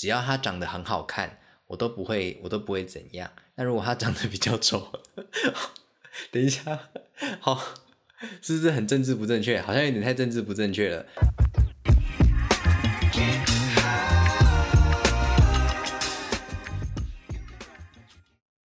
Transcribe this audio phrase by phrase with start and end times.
[0.00, 3.30] 只要他长得很好看，我都不会我都不会怎样。
[3.56, 4.90] 那如果他长得比较丑，
[6.32, 6.88] 等一下，
[7.38, 7.62] 好，
[8.40, 9.60] 是不是很政治不正确？
[9.60, 11.04] 好像有点太政治不正确了。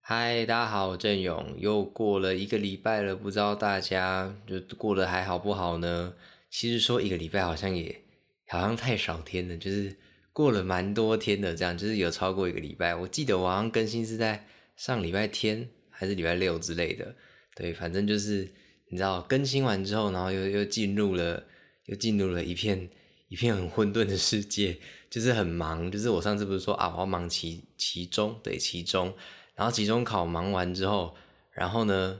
[0.01, 6.13] 嗨，大家好，我郑勇，又过了一个礼拜了，不知道大家就过得还好不好呢？
[6.51, 8.03] 其实说一个礼拜好像也
[8.49, 9.97] 好像太少天了，就是
[10.33, 12.93] 过了蛮多天的，这样就是有超过一个礼拜。
[12.93, 17.15] 我记得我好像更新是在上礼拜天还是礼拜六之类的，
[17.55, 18.51] 对，反正就是
[18.89, 21.43] 你知道更新完之后，然后又又进入了
[21.85, 22.89] 又进入了一片
[23.29, 24.77] 一片很混沌的世界，
[25.09, 25.89] 就是很忙。
[25.91, 29.13] 就是我上次不是说啊，我要忙其其中，对，其中，
[29.55, 31.15] 然后期中考忙完之后，
[31.51, 32.19] 然后呢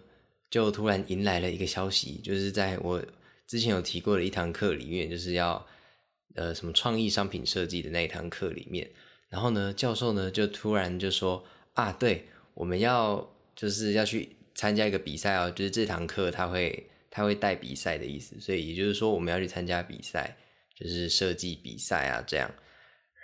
[0.50, 3.04] 就突然迎来了一个消息，就是在我。
[3.46, 5.64] 之前有提过的一堂课里面，就是要
[6.36, 8.90] 呃什么创意商品设计的那一堂课里面，
[9.30, 20.38] 然后呢，教授呢就突然就说啊，对，我们要就是要去参加一个比赛哦，就是这堂课他会他会带比赛的意思，所以也就是说我们要去参加比赛，
[20.76, 22.52] 就是设计比赛啊这样。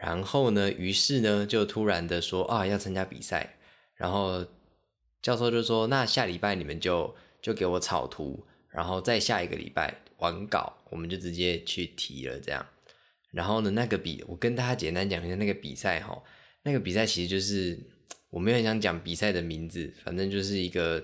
[0.01, 3.57] 然后呢，于是呢就突然的说啊要参加比赛，
[3.95, 4.45] 然后
[5.21, 9.93] 教授就说那下礼拜你们就就给我草图，然后再下一个礼拜。
[10.19, 12.65] 完稿，我们就直接去提了，这样。
[13.31, 16.21] 然后呢，那个比我跟大家简单讲一下那个比赛哈。
[16.63, 17.79] 那个比赛其实就是
[18.29, 21.03] 我没有很想讲比赛的名字，反正就是一个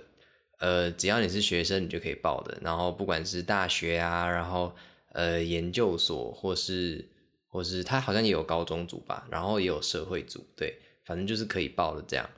[0.60, 2.58] 呃，只要你是学生，你就可以报的。
[2.62, 4.76] 然后不管是大学啊，然后
[5.14, 7.08] 呃研究所，或是
[7.48, 12.30] 或是他好像也有高中组吧，然后也有社会组，对，反正就是可以报的这样。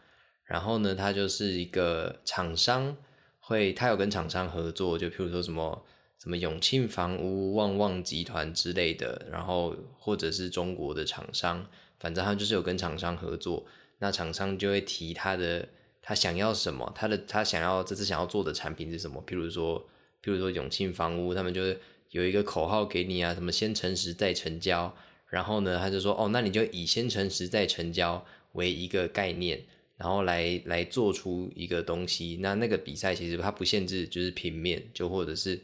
[0.43, 2.95] 然后呢，他就是一个厂商
[3.39, 5.85] 会，他有跟厂商合作，就譬如说什么。
[6.19, 11.65] 什么永庆房屋、旺旺集团之类的，然后或者是中国的厂商，
[11.99, 13.65] 反正他就是有跟厂商合作，
[13.99, 15.67] 那厂商就会提他的
[16.01, 19.23] 他想要什么，他的他想要这次想要做的产品是什么？
[19.27, 19.79] 譬如说，
[20.23, 21.61] 譬如说永庆房屋，他们就
[22.09, 24.95] 有一个口号给你啊，什么先诚实再成交，
[25.29, 29.63] 然后呢，他就说哦，那你就以先诚实再成交为一个概念，
[29.97, 32.39] 然后来来做出一个东西。
[32.41, 35.61] 那那个比赛其实它不限制就是平面，就或者是。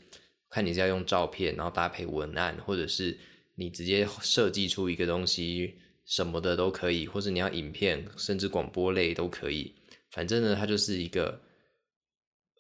[0.53, 3.17] 看你是要用照片，然后搭配文案，或者是
[3.55, 5.73] 你直接设计出一个东西
[6.05, 9.73] 什么的都可以，或者你要影片，甚至广播类都可以。
[10.11, 11.41] 反正呢，它就是一个，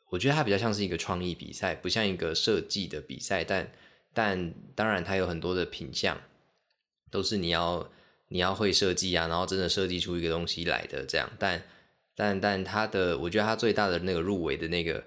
[0.09, 3.43] 我觉得它比较像是一个创意比赛，不像一个设计的比赛。
[3.43, 3.71] 但
[4.11, 6.19] 但当然，它有很多的品相，
[7.11, 7.87] 都是你要
[8.29, 11.31] 你要会设计啊，然后真的设计出一个东西来的这样。
[11.37, 11.63] 但
[12.15, 15.03] 但但它的，我觉得它最大的那个入围的那个。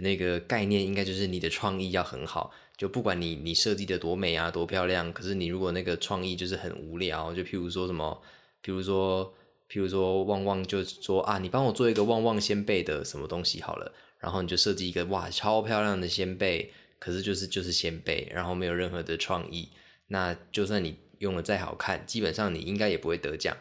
[0.00, 8.22] 那个概念应该就是你的创意要很好，就不管你你设计的多美啊多漂亮，可是你如果那个创意就是很无聊，就譬如说什么，
[8.62, 9.34] 譬如说
[9.70, 19.68] 譬如说旺旺就说啊，你帮我做一个旺旺仙贝的什么东西好了，然后你就设计一个哇超漂亮的仙贝，可是就是就是仙贝，然后没有任何的创意，
[20.08, 23.56] 那就算你用的再好看，基本上你应该也不会得奖。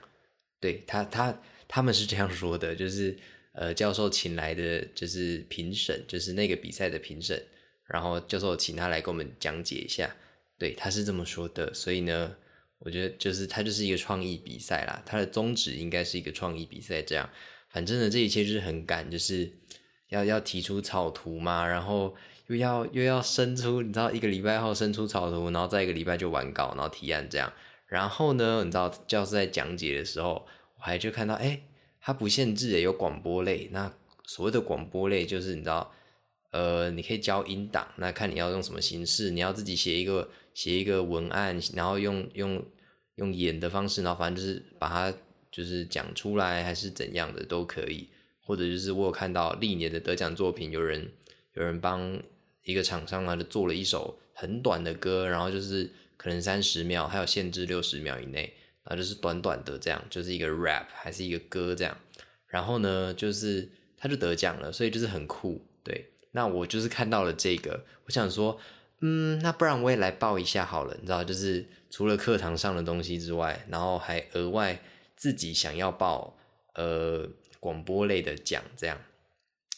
[0.60, 3.18] 对他他他们是这样说的，就是。
[3.58, 7.42] 呃，教授请来的就是评审，就是那个比赛的评审，
[7.88, 10.14] 然后教授请他来给我们讲解一下，
[10.60, 12.36] 对，他是这么说的，所以呢，
[12.80, 17.30] 我觉得就是他就是一个创意比赛啦，他的宗旨应该是一个创意比赛，这样，
[17.70, 19.50] 反正呢，这一切就是很赶，就是
[20.10, 22.14] 要要提出草图嘛，然后
[22.48, 27.54] 又要又要生出，你知道一个礼拜后生出草图，然后再一个礼拜就完稿，然后提案这样，
[27.88, 30.46] 然后呢，你知道教师在讲解的时候，
[30.78, 31.62] 我还就看到，哎。
[32.06, 33.68] 它不限制的有广播类。
[33.72, 33.92] 那
[34.26, 35.92] 所谓的广播类，就是你知道，
[36.52, 42.64] 呃，你可以教音档，那看你要用什么形式，你要自己写一个写一个文案，然后用用
[43.16, 45.18] 用演的方式，然后反正就是把它
[45.52, 48.08] 就是讲出来，还是怎样的都可以。
[48.44, 51.12] 或者就是我有看到历年的得奖作品，有人
[51.56, 52.22] 有人帮
[52.62, 58.54] 一个厂商啊，就做了一首很短的歌，然后就是可能三十秒，还有限制六十秒以内。
[58.86, 61.98] 啊，就是短短的这样，就是一个 rap 还是一个歌这样，
[62.48, 63.68] 然后呢，就是
[63.98, 65.66] 他就得奖了，所以就是很酷。
[65.84, 68.60] 对，那我就是看到了这个，我想说，
[69.02, 74.80] 嗯，那不然我也来报一下好了，你知道，就是除了课堂上的东西之外，然后还额外
[75.16, 76.38] 自己想要报
[76.76, 77.28] 呃
[77.60, 79.00] 广播类的奖这样。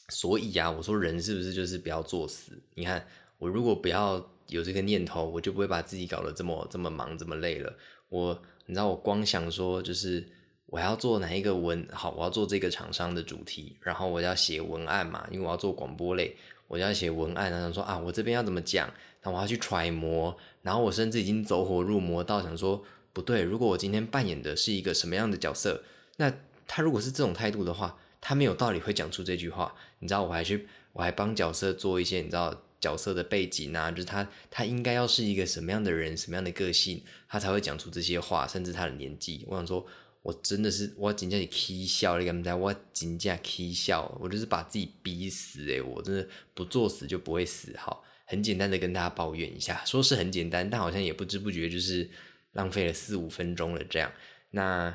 [0.09, 2.61] 所以啊，我说人是不是就是不要作死？
[2.75, 7.73] 你看，我如果不要有这个念头，我就不会把自己搞得这么这么忙这么累了。
[8.09, 8.41] 我。
[8.67, 10.23] 你知道我光想说，就是
[10.67, 16.35] 我要做哪一个文好，我要做这个厂商的主题，然后我要写文案嘛，因为我要做广播类，
[16.67, 18.93] 我要写文案，然后说啊，我这边要怎么讲，
[19.23, 22.83] 那我要去揣摩，然后我甚至已经走火入魔到想说，
[23.13, 25.81] 不对，如果我今天扮演的是一个什么样的角色，
[26.17, 26.31] 那
[26.67, 29.73] 他如果是这种态度的话，他没有道理会讲出这句话。
[29.99, 39.45] 你知道，我还去，我还帮角色做一些，你知道角色的背景啊，就是他他应该要是一个什么样的人，什么样的个性，他才会讲出这些话，甚至他的年纪。
[39.47, 39.85] 我想说。
[40.23, 47.73] 我真的是我真正是 k 笑，你敢不知我真正 k 笑，我就是把自己逼死诶，我真的不作死就不会死。
[47.77, 52.09] 好，很简单的跟大家抱怨一下，说是很简单，但好像也不知不觉就是
[52.51, 54.11] 浪费了四五分钟了这样。
[54.51, 54.93] 那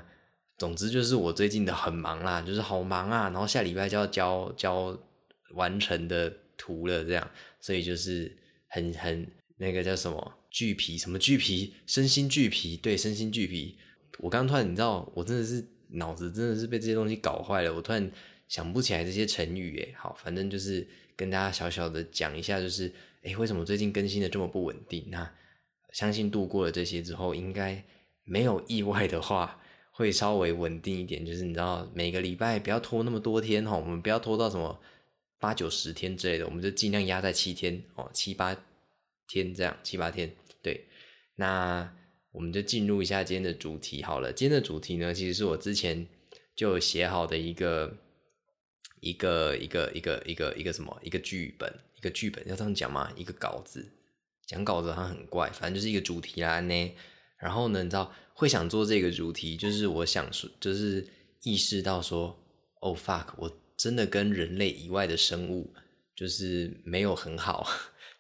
[0.59, 4.95] 总之就是我最近的很忙啦，就是好忙啊，然后下礼拜就要交交
[5.55, 7.31] 完成的图了这样，
[7.63, 8.37] 所以就是
[8.67, 9.27] 很很
[9.57, 13.79] 那个叫什么巨皮，什么巨皮，身心俱疲，对，身心俱疲。
[14.19, 17.73] 我刚突然，你知道，我真的是脑子真的是被这些东西搞坏了。
[17.73, 18.11] 我突然
[18.49, 20.87] 想不起来这些成语，诶，好，反正就是
[21.17, 22.93] 跟大家小小的讲一下，就是，
[23.23, 25.07] 诶，为什么最近更新的这么不稳定？
[25.09, 25.33] 那
[25.93, 27.83] 相信度过了这些之后，应该
[28.25, 29.61] 没有意外的话，
[29.93, 31.25] 会稍微稳定一点。
[31.25, 34.81] 就是你知道，每个礼拜不要拖那么多天哈，我们不要拖到什么
[35.43, 38.57] 八九十天之类的，我们就尽量压在七天哦，七八
[39.27, 40.35] 天这样，七八天。
[40.63, 40.87] 对，
[41.35, 41.93] 那。
[42.35, 44.33] 我们就进入一下今天的主题好了。
[44.33, 46.09] 今天的主题呢，其实是我之前
[46.57, 47.95] 就写好的一个
[49.01, 53.13] 一个一个一个一个一个什么一个剧本，一个剧本要这样讲吗？
[53.17, 53.87] 一个稿子，
[54.47, 56.95] 讲稿子好像很怪，反正就是一个主题啦呢。
[57.37, 61.07] 然后呢，你知道会想做这个主题，就是我想说，就是
[61.43, 62.35] 意识到说，
[62.81, 65.75] 哦 fuck，我真的跟人类以外的生物
[66.15, 67.67] 就是没有很好，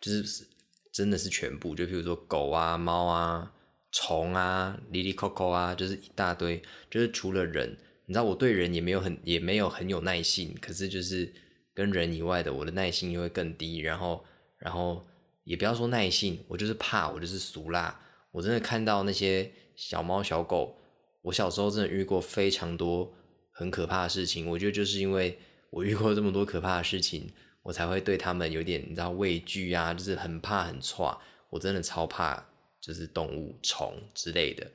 [0.00, 0.44] 就是
[0.93, 3.53] 真的是全部，就比如说狗啊、猫啊。
[3.94, 6.62] 虫啊，里里扣扣啊，就是一大堆。
[6.91, 7.76] 就是除了人，
[8.06, 11.31] 你知道我对人也没有很也没有很有耐性，可是就是
[11.75, 13.81] 跟人以外的，我的耐性就会更低。
[13.81, 14.25] 然后，
[14.56, 15.06] 然后
[15.44, 18.00] 也不要说耐性，我就是怕，我就是俗辣。
[18.31, 20.75] 我真的看到那些小猫小狗，
[21.20, 23.12] 我小时候真的遇过非常多
[23.53, 24.49] 很可怕的事情。
[24.49, 25.38] 我觉得就是因为
[25.72, 27.28] 我遇过这么多可怕的事情，
[27.64, 31.19] 我才会对他们有点你知道畏惧啊，就是很怕很怕。
[31.50, 32.46] 我真的超怕。
[32.84, 34.69] 就是动物、虫之类的。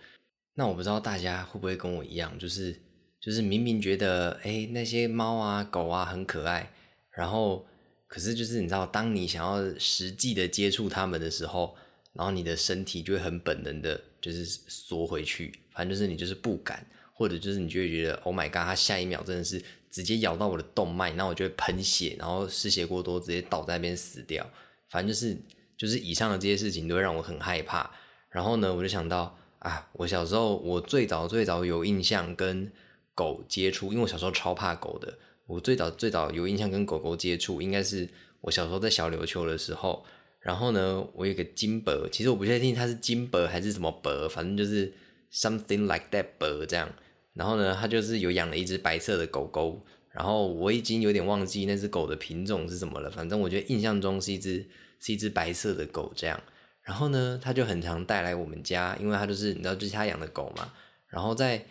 [0.54, 2.74] 那我不知道大家会不会跟我一样，就是
[3.20, 6.72] 就是明明觉得哎那些猫啊、狗啊很可爱，
[7.12, 7.68] 然后
[8.08, 11.76] 可是就是你知道，当你想要实际的接触它们的时候，
[12.14, 15.54] 然后你的身体就会很本能的，就是缩回去。
[15.74, 19.62] 反正就是你就是不敢，或者就是你就会觉得 Oh my God，它下一秒真的是
[19.92, 24.50] 直接咬到我的动脉，那我就会喷血，然后失血过多，直接倒在那边死掉。
[24.90, 25.38] 反正就是。
[25.78, 27.88] 就是以上的这些事情都会让我很害怕，
[28.32, 32.72] 然后呢，我就想到啊，我小时候我最早最早有印象跟
[33.14, 35.20] 狗接触，因为我小时候超怕狗的。
[35.46, 38.10] 我最早最早有印象跟狗狗接触，应该是
[38.42, 40.04] 我小时候在小琉球的时候。
[40.40, 44.92] 然后呢，我有个金伯，其实我不确定它是金伯还是什么伯，反正就是
[45.32, 46.92] something like that 伯这样。
[47.38, 54.68] 然后呢，他就是有养了一只白色的狗狗，然后我已经有点忘记那只狗的品种是什么了，反正我觉得印象中是一只。
[55.00, 56.42] 是一只白色的狗，这样，
[56.82, 60.74] 然后呢，他就很常带来我们家，因为他就是你知道，就是他养的狗嘛。
[61.08, 61.64] 然后在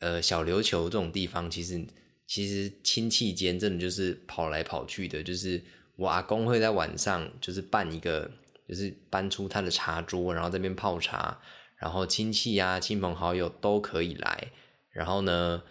[0.00, 1.86] 呃小琉球这种地方，其实
[2.26, 5.62] 其实亲戚间真的就是跑来跑去的，就是
[5.94, 8.28] 我阿公会在晚上就是办一个，
[8.68, 11.40] 就是搬出他的茶桌，然后这边泡茶，
[11.76, 14.50] 然后亲戚啊、亲朋好友都可以来，
[14.96, 15.62] 然后呢，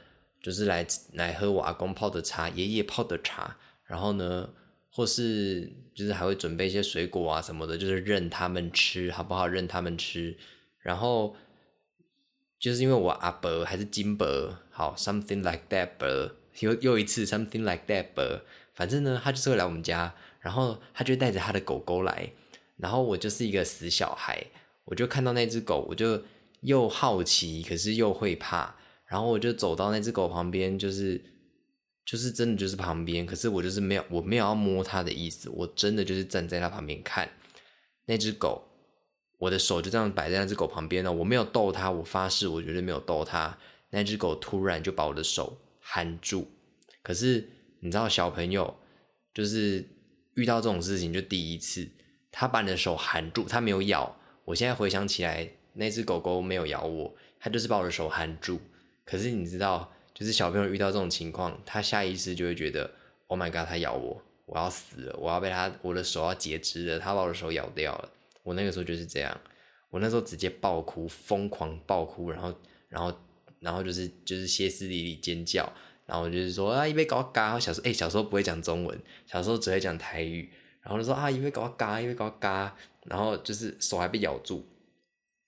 [0.41, 4.49] 就是来来喝我阿公泡的茶，爷爷泡的茶，然后呢。
[4.97, 9.45] 或是就是还会准备一些水果啊什么的，就是任他们吃，好不好？
[9.45, 10.37] 任他们吃。
[10.79, 11.35] 然后
[12.57, 18.39] 就是因为我阿伯还是金伯，好，something like that 伯，又又一次 something like that 伯。
[18.73, 22.31] 反正呢，他就是会来我们家，然后他就带着他的狗狗来，
[22.77, 24.45] 然后我就是一个死小孩，
[24.85, 26.23] 我就看到那只狗，我就
[26.61, 31.21] 又好奇，可是又会怕，然后我就走到那只狗旁边，就是。
[32.07, 37.27] 就是真的就是旁边，可是我就是没有，我没有要摸它的意思，我真的就是站在它旁边看
[38.05, 38.61] 那只狗，
[39.39, 43.57] 我的手就这样摆在那只狗旁边呢，我没有逗它，我发誓我绝对没有逗它。
[43.89, 46.47] 那只狗突然就把我的手含住，
[47.01, 48.77] 可是你知道小朋友
[49.33, 49.83] 就是
[50.35, 51.89] 遇到这种事情就第一次，
[52.31, 54.15] 他把你的手含住，他没有咬。
[54.43, 58.61] 我现在回想起来，那只狗狗没有咬我，它就是把我的手含住。
[59.05, 59.91] 可是你知道？
[60.13, 62.89] 就是小朋友遇到这种情况，他下意识就会觉得
[63.27, 68.09] ，Oh my god，他咬我，我要死了，我要被他，我的手要截肢了，他把我的手咬掉了。
[68.41, 69.37] 我那个时候就是这样，
[69.89, 72.55] 我那时候直接爆哭，疯狂爆哭，然后，
[72.87, 73.13] 然后，
[73.59, 75.69] 然后就是就是歇斯底里尖叫，
[76.05, 80.49] 然后就是说啊，一杯搞嘎，小时候哎，小时候不会讲中文，小时候只会讲台语，
[80.81, 84.65] 然后就说啊，一杯搞嘎，一杯搞嘎，然后就是手还被咬住，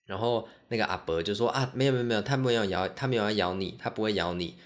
[0.08, 4.56] 然后那个阿伯就说啊，没有没有没有，他没有咬，他没有要咬你，他不会咬你。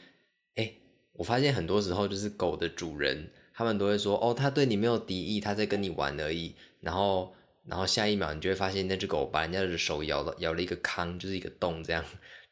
[0.55, 0.73] 哎，
[1.15, 6.55] 我发现很多时候就是狗的主人，他们都会说哦，他对你没有敌意，他在跟你玩而已。
[6.79, 7.35] 然后，
[7.67, 12.05] 然后下一秒你就会发现那只狗把人家的手咬了，咬了一个坑，就是一个洞，这样。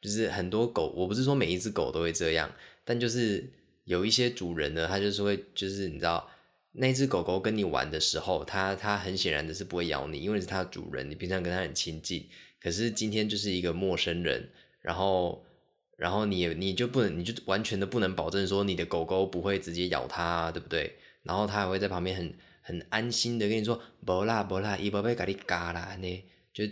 [0.03, 2.51] 就是很多狗，我不是说每一只狗都会这样，
[2.85, 3.49] 但就是
[3.85, 6.29] 有一些主人呢，他就是会，就是你知道，
[6.73, 12.27] 那只狗狗跟你玩的时候，它它很显然的是不会咬你，因为是它的主人，你平常跟它很亲近。
[12.63, 14.51] 可是今天就是一个陌生人，
[14.83, 15.45] 然后，
[15.97, 20.97] 然后你你就不能，你就完全的不能保证说你的狗狗不会直接咬它，对不对？
[21.23, 26.65] 然后它还会在旁边很很安心的跟你说，不啦不啦，伊宝贝咖喱嘎啦呢，就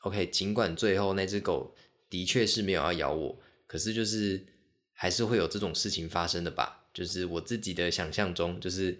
[0.00, 0.26] OK。
[0.26, 1.74] 尽管最后那只狗
[2.08, 4.44] 的确是没有要咬我，可是就是
[4.92, 6.84] 还是会有这种事情发生的吧？
[6.92, 8.98] 就是我自己的想象中，就是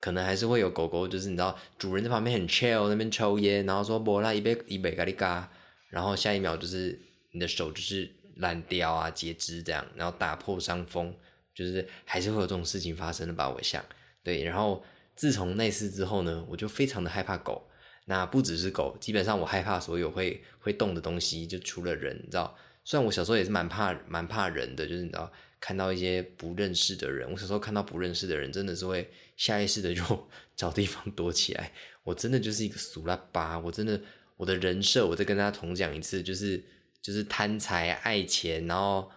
[0.00, 5.52] 可能还是会有狗狗，就是你知道，主人在旁边很 chill 那边抽烟，然后说不啦，伊贝伊贝咖喱嘎。
[5.96, 7.00] 然后下一秒就是
[7.30, 11.10] 你的手就是烂掉啊、截肢这样，然后打破伤风，
[11.54, 13.48] 就是还是会有这种事情发生的吧？
[13.48, 13.82] 我想，
[14.22, 14.44] 对。
[14.44, 14.84] 然后
[15.14, 17.66] 自从那次之后呢，我就非常的害怕狗。
[18.04, 22.54] 那不只是狗，基本上我害怕所有会会动的东西，就除了人，你知道？
[22.84, 30.02] 虽然我小时候也是蛮怕蛮怕人的，就是你知道看到一些不认识的人，我小时候看到不认识的人，真的是会下意识的就
[30.54, 31.72] 找地方躲起来。
[32.04, 33.98] 我真的就是一个俗拉巴，我真的。
[34.36, 36.62] 我的人设，我再跟大家重讲一次，就是
[37.02, 39.10] 就是贪财爱钱，然后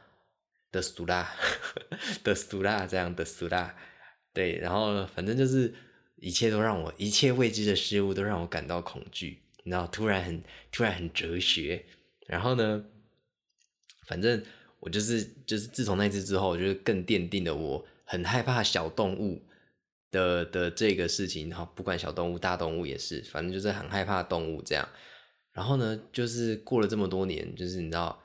[0.71, 1.29] 的苏拉
[2.23, 3.75] 的苏拉这样的苏拉，
[4.33, 5.73] 对，然后反正就是
[6.17, 11.85] 一切都让我一切未知的事物都让我感到恐惧，然后突然很突然很哲学，
[12.27, 12.85] 然后呢，
[14.07, 14.43] 反正
[14.79, 19.43] 我就是就是自从那次之后，我就更奠定了我很害怕小动物。
[20.11, 24.87] 的的这个事情，哈，不管小动物、大动物也是，反正就是很害怕动物这样。
[25.53, 28.21] 然后呢，就是过了这么多年，就是你知道，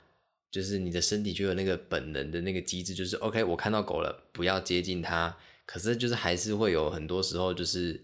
[0.51, 5.35] 就是你的身体就有那个本能的那个机制，就是 OK，我看到狗了，不要接近它。
[5.65, 7.99] 可是就是还是会有很多时候，就是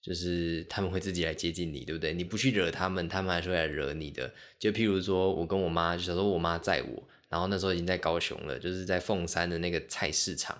[0.00, 2.14] 就是他们会自己来接近你，对不对？
[2.14, 4.32] 你不去惹他们，他们还是会来惹你的。
[4.58, 10.56] 就譬如说我跟我妈，小时候我妈载我，然后那时候已经在高雄了，就是在凤山的那个菜市场。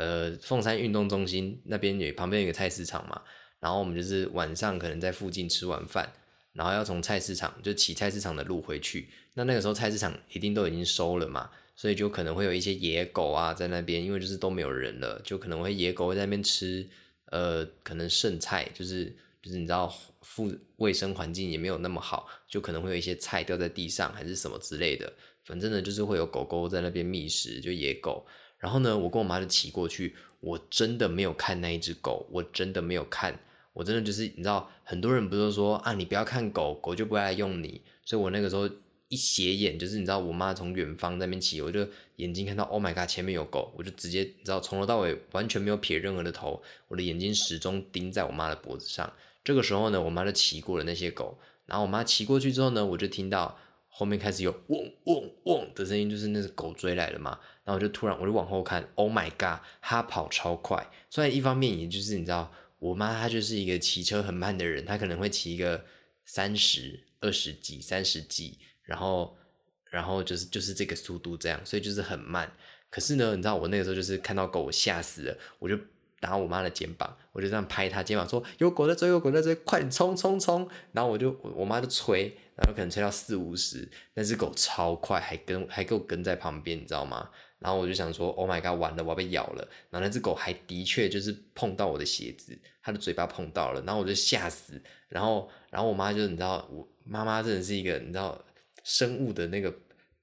[0.00, 3.20] 呃，凤山运动中心那边有旁边有个菜市场嘛，
[3.58, 6.10] 然后我们就是晚上可能在附近吃完饭，
[6.54, 9.10] 然后要从菜市场就骑菜市场的路回去。
[9.34, 16.88] 那那个时候菜市场一定都已经收了嘛，所以就可能会有一些野狗啊在那边，因为就是都没有人了，就可能会野狗会在那边吃，
[17.26, 19.04] 呃，可能剩菜，就是
[19.42, 25.12] 就是你知道，附卫生环境也没有那么好，就可能会有一些菜掉在地上还是什么之类的，
[25.44, 28.26] 反正呢就是会有狗狗在那边觅食，就野狗。
[28.60, 33.36] 然后呢，我跟我妈就骑过去，我真的没有看那一只狗，我真的没有看，
[33.72, 38.68] 我真的就是你知道，很多人不是说啊，你不要看狗狗就不会来用你，所以我那个时候
[39.08, 41.84] 一斜眼，就是你知道，我妈从远方那边骑，我就
[42.16, 49.10] 眼睛看到，Oh my god，前面有狗，我就直接你知道，从头到尾完全没有撇任何的头，我的眼睛始终盯在我妈的脖子上。
[49.42, 57.38] 这个时候呢，我妈就骑过了那些狗，然后我妈骑过去之后呢，我就听到后面开始有汪汪汪的声音，就是那只狗追来了嘛。
[57.70, 60.84] 然后就突然，我就往后看，Oh my god，他跑超快。
[61.08, 65.84] 虽然一方面也就是你知道，我妈她就是一个骑车很慢的人，她可能会骑一个
[66.24, 69.36] 三十二十几、三十几，然后
[69.84, 72.52] 然后就是就是这个速度这样，所以就是很慢。
[72.90, 75.78] 可是呢，你知道我那个时候就是看到狗，我吓死了，我就
[76.18, 87.30] 打我妈的肩膀，我就这样拍她肩膀说：“有狗在追，有狗在追，快点冲冲冲！”然后我就我妈就催，然后可能催到四五十，那只狗超快，还跟还给我跟在旁边，你知道吗？
[87.60, 89.68] 然后我就想说，Oh my god，完了，我要被咬了。
[89.90, 94.82] 然后那只狗还的确就是碰到我的鞋子，它的嘴巴碰到了，然后我就吓死。
[95.10, 98.42] 然后，然后我妈就你知道，我妈妈真的是一个你知道
[98.82, 99.72] 生物的那个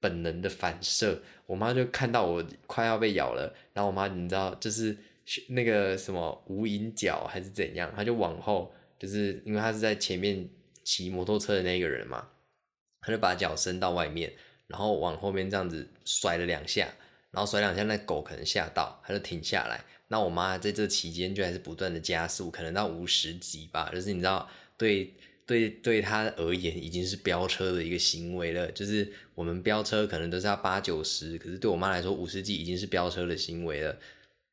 [0.00, 1.22] 本能的反射。
[1.46, 4.96] 我妈就看到我快要被咬了，然后我妈你知道就是
[5.50, 10.48] 那个什么无影脚还是怎样，她就往后，就是因为她是在前面
[10.82, 12.28] 骑摩托车的那个人嘛，
[13.00, 14.32] 她就把脚伸到外面，
[14.66, 16.88] 然后往后面这样子甩了两下。
[17.30, 19.84] 然后甩两下，那狗可能吓到，它就停下来。
[20.08, 23.90] 那我妈在这期间就还是不断的加速，可能到五十级吧。
[23.92, 25.12] 就是你知道，对
[25.44, 28.72] 对对，它而言已经是飙车的一个行为了。
[28.72, 33.98] 就是我们飙车可能都是要八九十，可是对我妈来说，五十级已经是飙车的行为了。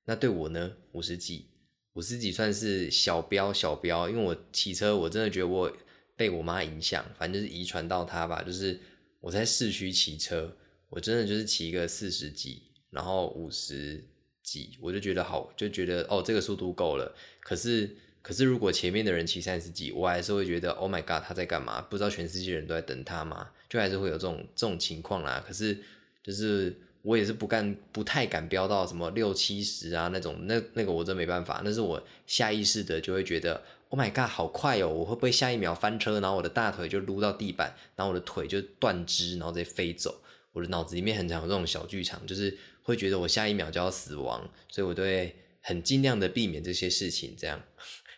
[0.04, 1.46] 那对我呢，五十级，
[1.94, 5.72] 五十级算是小飙小飙，因为我骑车，我真的觉得我
[6.18, 8.44] 被我妈影响，反正就是遗传到她吧。
[8.44, 8.78] 就是
[9.22, 10.58] 我在市区骑车。
[10.96, 14.02] 我真的就是骑一个四十几，然后五十
[14.42, 17.14] 几，我就觉得好，就觉得哦，这个速度够了。
[17.42, 21.82] 可是，可是如果前面的人骑三十几，我还是会觉得 Oh my God，他在干嘛？
[21.82, 23.50] 不知道全世界人都在等他吗？
[23.68, 25.44] 就还是会有这种这种情况啦。
[25.46, 25.78] 可是
[26.24, 31.62] 就是我也是不干不太敢飙到什么六七十啊那种，那那个我真没办法。
[31.66, 34.88] 那是我下意识的就会觉得 Oh my God，好快哦！
[34.88, 40.22] 我会不会下一秒翻车，然后我的大腿就撸到地板，然后我的腿就断肢，然后直接飞走？
[40.56, 47.36] 我的脑子里面很常有这种小剧场，就是会觉得我下一秒就要死亡，所以我都会很尽量的避免这些事情。
[47.38, 47.62] 这样，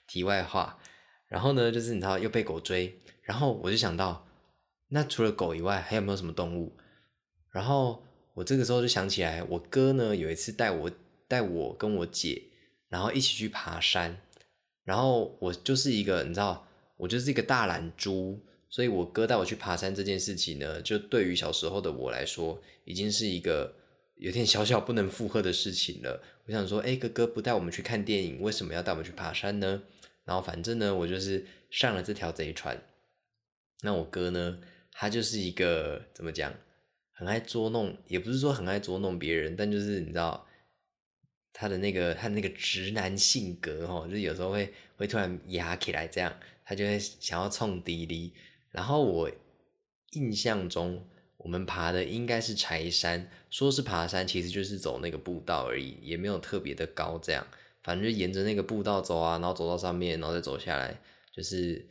[0.08, 0.78] 题外话，
[1.28, 4.28] 然后呢，就是你知道又被狗追，然后我就想到，
[4.90, 6.78] 那除了狗以外，还有没有什么动物？
[7.50, 10.92] 然后我这个时候就想起来，我哥呢有一次带我
[11.28, 12.44] 带我跟我姐，
[12.88, 14.22] 然后一起去爬山，
[14.84, 16.68] 然后我就是一个你知道，
[16.98, 18.44] 我就是一个大懒猪。
[18.70, 23.74] 所以，我哥带我去爬山这件事情呢，就对于小时候的我来说，已经是一个
[24.18, 26.22] 有点小小不能负荷的事情了。
[26.46, 29.82] 我想说，哎，哥哥不带我们去看电影，为什么要带我们去爬山呢？
[30.26, 32.82] 然后，反正呢，我就是上了这条贼船。
[33.82, 34.60] 那我哥呢，
[34.92, 36.54] 他就是一个怎么讲，
[37.14, 40.46] 很爱捉弄，也不是说很爱捉弄别人，但就是你知道，
[41.54, 48.34] 他的那个他的那个直男性格哦，就有时候会会突然压起来，这样他就会想要冲滴滴。
[48.72, 49.32] 然后我
[50.12, 51.04] 印象中，
[51.38, 57.20] 我们爬的应该是柴山，说是爬山，其实就是走那个步道而已，也没有特别的高。
[57.20, 57.46] 这样，
[57.84, 61.00] 反正就沿着那个步道走啊，然后走到上面，然后再走下来，
[61.36, 61.86] 就是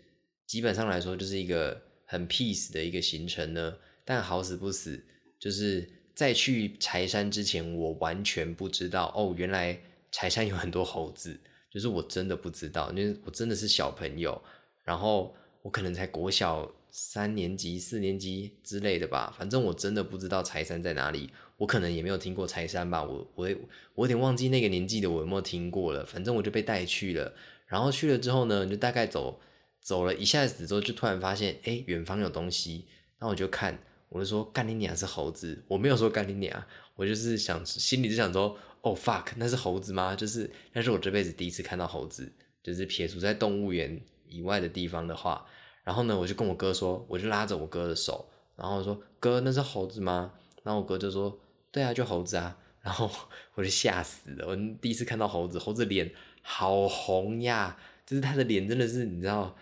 [0.47, 3.76] 基本上来说，就是一个很 peace 的一个行程呢。
[4.04, 5.04] 但好死不死，
[5.38, 9.80] 就是在去柴山之前，我完全不知道哦，原来
[10.12, 11.38] 柴山有很多猴子，
[11.71, 14.40] 就是我真的不知道，因为我真的是小朋友，
[14.85, 15.35] 然后。
[15.66, 21.28] 我可能才国小三年级、四年级之类的吧，反正我真的不知道柴山在哪里。
[21.56, 23.49] 我可能也没有听过柴山吧，我我
[23.96, 26.06] 我有点忘记那个年纪的我有没有听过了。
[26.06, 27.35] 反正我就被带去了，
[27.66, 29.40] 然后去了之后呢，就大概走
[29.80, 32.87] 走了一下子之后，就突然发现，哎，远方有东西。
[33.18, 33.76] 那我就看，
[34.08, 40.14] 我就说干你娘是猴子，我没有说干你娘，我就是想心里就想说，哦 fuck，那是猴子吗？
[40.14, 42.30] 就是那是我这辈子第一次看到猴子，
[42.62, 45.45] 就是撇除在动物园以外的地方的话。
[45.86, 50.32] 然后呢，我就跟我哥说，我就拉着我哥的手，然后说：“哥，那是猴子吗？”
[50.64, 51.38] 然后我哥就说
[51.70, 53.08] ：“对啊，就猴子啊。”然后
[53.54, 59.56] 我就吓死了，我第一次看到猴子，猴子脸好红呀，就是他的脸真的是你知道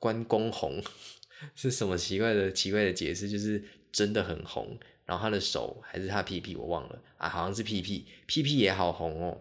[0.00, 0.82] 关公红，
[1.54, 3.28] 是什么奇怪的奇怪的解释？
[3.28, 3.62] 就是
[3.92, 4.76] 真的很红。
[5.06, 9.38] 然后他的手还是他屁屁，我忘了啊，好像是屁屁，屁屁也好红哦。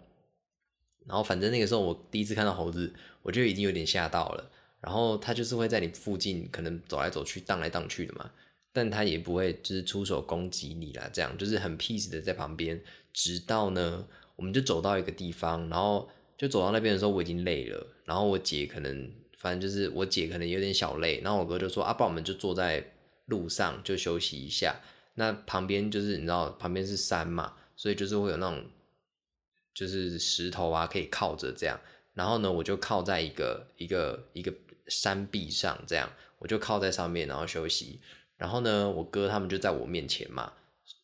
[1.08, 4.52] 然后反正那个时候我第一次看到猴子，我就已经有点吓到了。
[4.84, 8.30] 然后它就是会在你附近，可能走来走去、荡来荡去的嘛，
[8.74, 12.84] 但它也不会就是出手攻击你啦，这样就是很 peace 的在旁边。
[13.13, 17.88] 直到呢，我们就走到一个地方，然后就走到那边的时候，我已经累了。
[18.04, 22.84] 然后我姐可能，反正就是我姐可能有点小累，然后我哥就说：“阿爸，我们就坐在
[23.28, 24.76] 路上就休息一下。”
[25.15, 28.65] 那旁边就是你知道，旁边是山嘛，所以就是会有那种
[29.74, 31.80] 就是石头啊，可以靠着这样。
[32.15, 34.54] 然后呢，我就靠在一个一个一个。
[34.88, 38.02] 山壁上，这样我就靠在上面，然后休息。
[38.38, 40.52] 然后呢，我哥他们就在我面前嘛，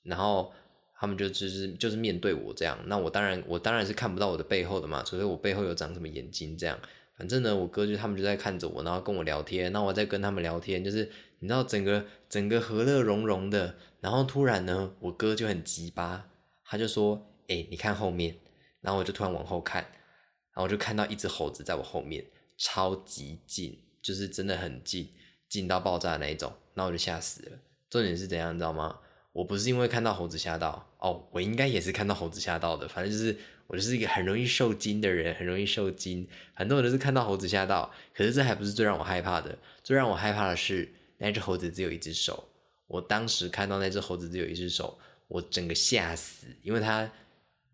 [0.04, 0.52] 然后
[1.00, 2.78] 他们就就是就是面对我这样。
[2.86, 6.78] 那我当然我当然是看不到我的背后的嘛，除非我背后有长什么眼睛这样。
[7.18, 9.72] 反正呢，我哥就他们就在看着我，然后跟我聊天。
[9.72, 13.76] 那我在跟他们聊天，就是你知道整个整个和乐融融的。
[14.02, 16.30] 然后突然呢，我哥就很急巴，
[16.64, 18.38] 他就说：“哎，你看后面。”
[18.82, 22.26] 然后我就突然往后看，然后我就看到一只猴子在我后面。
[22.60, 25.10] 超级近，就是真的很近，
[25.48, 27.52] 近到爆炸那一种，那我就吓死了。
[27.90, 29.00] 重点是怎样，你知道吗？
[29.32, 32.86] 我不是因为看到猴子吓到，哦，我应该也是看到猴子吓到的。
[32.88, 36.28] 反正就是我就是一个很容易受惊的人，很容易受惊。
[36.54, 39.58] 很多人都是看到猴子吓到，可是这还不是最让我害怕的。
[39.82, 42.50] 最让我害怕的是那只猴子只有一只手。
[42.88, 47.10] 我当时看到那只猴子只有一只手，我整个吓死，因为它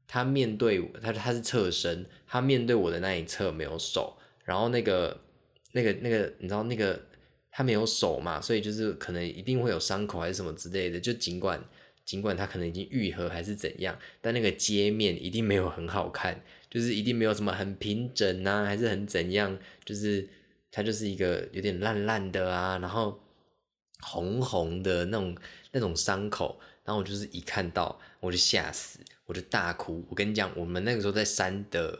[0.06, 4.17] 它面对我，它它是侧身，它面对我的那一侧没有手。
[4.46, 5.20] 然后那个、
[5.74, 6.98] 那个、那个，你知道那个
[7.52, 11.00] 他没有手嘛，所以就是可能一定会有伤口还是什么之类的。
[11.00, 11.62] 就尽管
[12.06, 20.30] 尽管他可能已经愈合还是怎样，但那个接面一定没有很好看，就是一定没有什么很平整啊，还是很怎样，就是
[20.72, 23.20] 它就是一个有点烂烂的啊，然后
[24.02, 25.36] 红红的那种
[25.72, 26.60] 那种伤口。
[26.84, 30.06] 然后我就是一看到我就吓死，我就大哭。
[30.08, 32.00] 我跟你讲，我们那个时候在山的。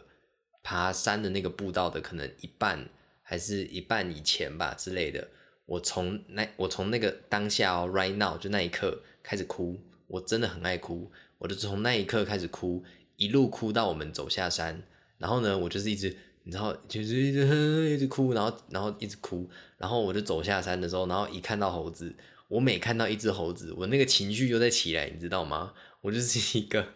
[0.66, 2.90] 爬山的那个步道的可能一半
[3.22, 5.28] 还是一半以前吧之类的，
[5.68, 12.84] 我从那我从那个当下哦，right now 就那一刻开始哭，我真的很爱哭，我就从那一刻开始哭，
[13.16, 14.82] 一路哭到我们走下山，
[15.20, 19.48] 然后呢，我就是一直你知道，就是一直一直哭，然后然后一直哭，
[19.78, 22.16] 然后我就走下山的时候，然后一看到猴子，
[22.48, 25.74] 我每看到一只猴子，我那个情绪又在起来，你知道吗？
[26.06, 26.88] 我就是一个，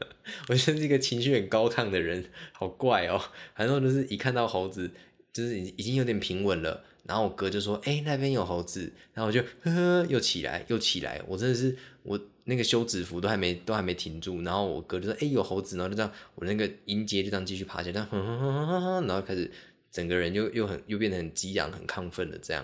[0.50, 3.19] 我就是一个情绪很高亢的人，好怪哦。
[3.56, 4.91] 反正就是一看到猴子，
[5.34, 6.84] 就是已已经有点平稳了。
[7.08, 14.43] 然后我哥就说：“哎，那边有猴子。”然后我就呵呵又起来又起来，我真的是我那个休止符都还没都还没停住。
[14.43, 19.50] 然后我哥就说：“哎，有猴子。”然后就这样，我那个音阶就这样继续爬起来，这样，然后开始
[19.91, 22.63] 整个人又又很又变得很激昂、很亢奋的这样。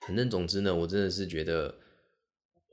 [0.00, 1.76] 反正总之呢，我真的是觉得。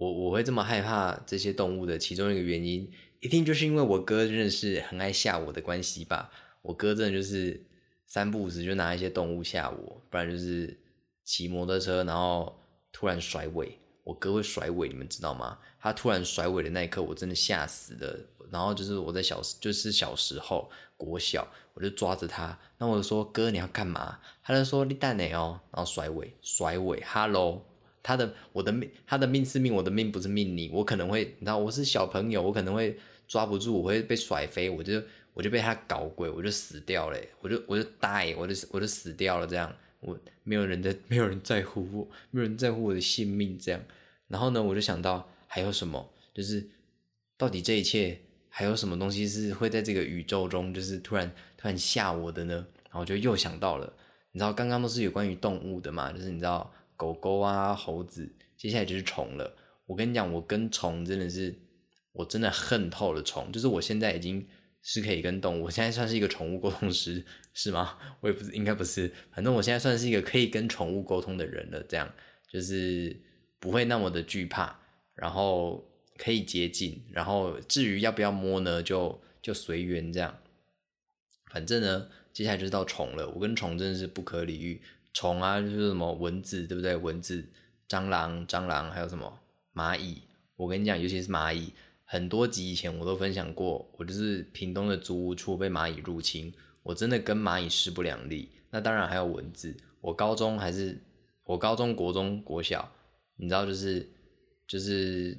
[0.01, 6.31] 我我会这么害怕这些动物的其中一个原因，一定就是因为我哥认识很爱吓我的关系吧。
[6.63, 7.63] 我哥真的就是
[8.07, 10.75] 三不五时就拿一些动物吓我，不然就是
[11.23, 12.59] 骑摩托车然后
[12.91, 13.77] 突然甩尾。
[14.03, 15.59] 我哥会甩尾，你们知道吗？
[15.79, 18.19] 他突然甩尾的那一刻，我真的吓死了。
[18.49, 24.17] 然后就是我在小就是小时候国小，我就抓着他，那我就说哥你要干嘛？
[24.41, 27.61] 他就说你蛋哪哦，然后甩尾甩尾哈喽。
[28.03, 35.01] 他的我的命，他的命是命，我的命不是命你，我可能会，你知道我是小朋友，我可能会抓不住，我会被甩飞，我就
[35.33, 43.79] 我就被他搞鬼，我就死掉了，我就我就 die，我就我就死掉了，这样我没有人在，没有人在乎我，没有人在乎我的性命，这样，
[44.27, 46.67] 然后呢，我就想到还有什么，就是
[47.37, 52.65] 到底这一切还有什么东西是会在这个宇宙中，就是突然突然吓我的呢？
[52.85, 53.93] 然后就又想到了，
[54.31, 56.73] 你知道刚刚都是有关于动物的嘛，就是你知道。
[57.01, 59.57] 狗狗啊，猴子，接下来就是虫了。
[59.87, 61.57] 我跟你讲，我跟虫真的是，
[62.11, 63.51] 我真的恨透了虫。
[63.51, 64.47] 就是我现在已经
[64.83, 67.97] 是可以跟动物，我现在算是一个宠物沟通师，是吗？
[68.19, 69.11] 我也不，应该不是。
[69.31, 71.81] 反正我现在算是一个可以跟宠物沟通的人了。
[71.89, 72.07] 这样
[72.47, 73.19] 就是
[73.59, 74.79] 不会那么的惧怕，
[75.15, 75.83] 然后
[76.17, 80.37] 可以接近，然后至于要不要摸呢，就就随缘这样。
[81.51, 83.27] 反正呢，接下来就是到虫了。
[83.29, 84.79] 我跟虫真的是不可理喻。
[85.13, 86.95] 虫啊，就是什么蚊子，对不对？
[86.95, 87.45] 蚊子、
[87.87, 89.39] 蟑螂、蟑螂，还有什么
[89.73, 90.21] 蚂蚁？
[90.55, 91.73] 我跟你讲，尤其是蚂蚁，
[92.05, 98.49] 很多集以前我都分享过，我就是屏东的租屋处被蚂蚁入侵，我真的跟蚂蚁势不两立。
[98.69, 100.97] 那当然还有蚊子，我高中还是
[101.43, 102.89] 我高中国中国小，
[103.35, 104.07] 你知道，就是
[104.67, 105.37] 就是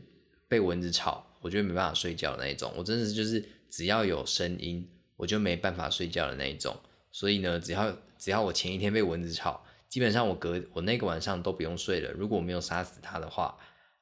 [0.49, 2.71] 被蚊子吵，我就没办法睡觉的那一种。
[2.77, 6.77] 我真的是就是只要有声音，我就没办法睡觉的那一种。
[7.11, 12.13] 所以呢，只要只要我前一天被蚊子吵，基本上我隔我那个晚上都不用睡了。
[12.13, 13.59] 如果我没有杀死它的话，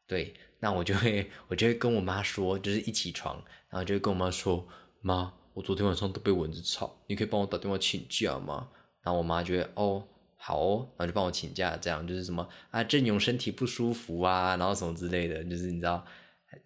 [0.06, 4.68] 对，那我就会我就会跟我妈说，就是一起床，然后就会跟我妈说，
[5.00, 8.68] 妈，我昨天晚上都被蚊子吵，你可以帮我打电话请假吗？
[9.00, 10.06] 然后我妈觉得哦
[10.36, 16.04] 好哦，然后就帮我请假，这样就是什么啊郑勇身体不舒服啊，然后什么之类的，就是你知道，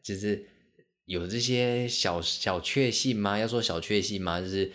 [0.03, 0.45] 就是
[1.05, 3.39] 有这些小小确幸吗？
[3.39, 4.41] 要说小确幸吗？
[4.41, 4.73] 就是。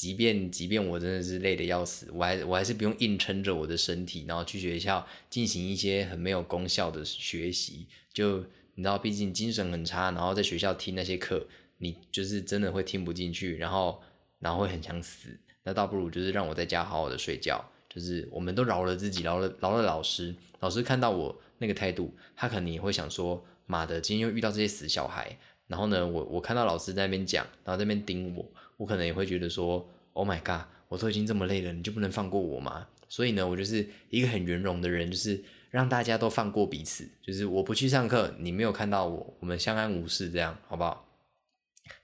[0.00, 7.86] 即便即便我真的是累得要死，我还我还是不用硬撑着我的身体，然后去学校进行一些很没有功效的学习。
[8.10, 8.38] 就
[8.76, 14.00] 你知道，毕竟精神很差，然后在学校听那些课，你就是真的会听不进去，然后
[14.38, 15.38] 然后会很想死。
[15.64, 17.62] 那倒不如就是让我在家好好的睡觉。
[17.90, 20.34] 就是我们都饶了自己，饶了饶了老师。
[20.60, 25.36] 老师看到我那个态度，他可能也会想说：妈的，今天又遇到这些死小孩。
[25.66, 28.50] 然后呢，我我看到老师在那边讲，然后在那边盯我。
[28.80, 32.88] 我可能也会觉得说，Oh my god，我都已经这么累了，你就不能放过我吗？
[33.10, 37.06] 所以呢，我就是一个很圆融的人，就是让大家都放过彼此。
[37.20, 41.06] 就是我不去上课，你没有看到我，我们相安无事，这样好不好？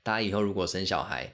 [0.02, 1.32] 大家以后如果生小孩，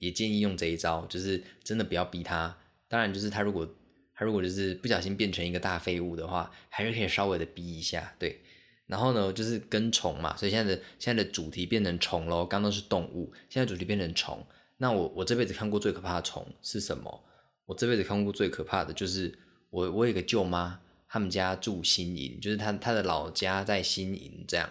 [0.00, 2.58] 也建议用这一招，就是真的不要逼他。
[2.88, 3.72] 当然，就是他如果
[4.12, 8.40] 他如果就是不小心变成一个大废物的话，还是可以稍微的逼一下，对。
[8.86, 12.44] 然后呢，就是跟虫嘛，所以现在的现在的主题变成虫喽。
[12.44, 14.44] 刚刚是动物，现在主题变成虫。
[14.82, 17.22] 那我我这辈子看过最可怕的虫是什么？
[17.66, 19.38] 我这辈子看过最可怕的就是
[19.68, 24.70] 我我有个舅妈，他们家住新营，就是他他的老家在新营这样。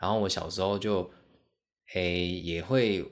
[0.00, 1.10] 然后我小时候就
[1.92, 3.04] 诶也会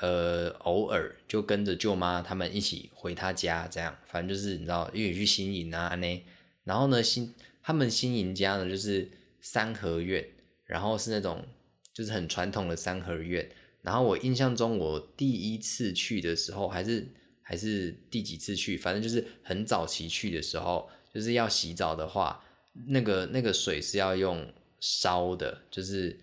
[0.00, 6.26] 呃偶尔就跟着舅妈他们一起回他家这样，反正就是你知道一起去新营啊那。
[6.64, 9.08] 然后呢新他们新营家呢就是
[9.40, 10.26] 三合院，
[10.64, 11.46] 然后是那种
[11.94, 13.48] 就是很传统的三合院。
[13.82, 17.06] 然后我印象中，我第一次去的时候，还是
[17.42, 22.44] 还是第几次去，反正就是很早期去的时候，就是要洗澡的话，
[22.86, 24.46] 那个那个水是要用
[24.78, 26.16] 烧的，就是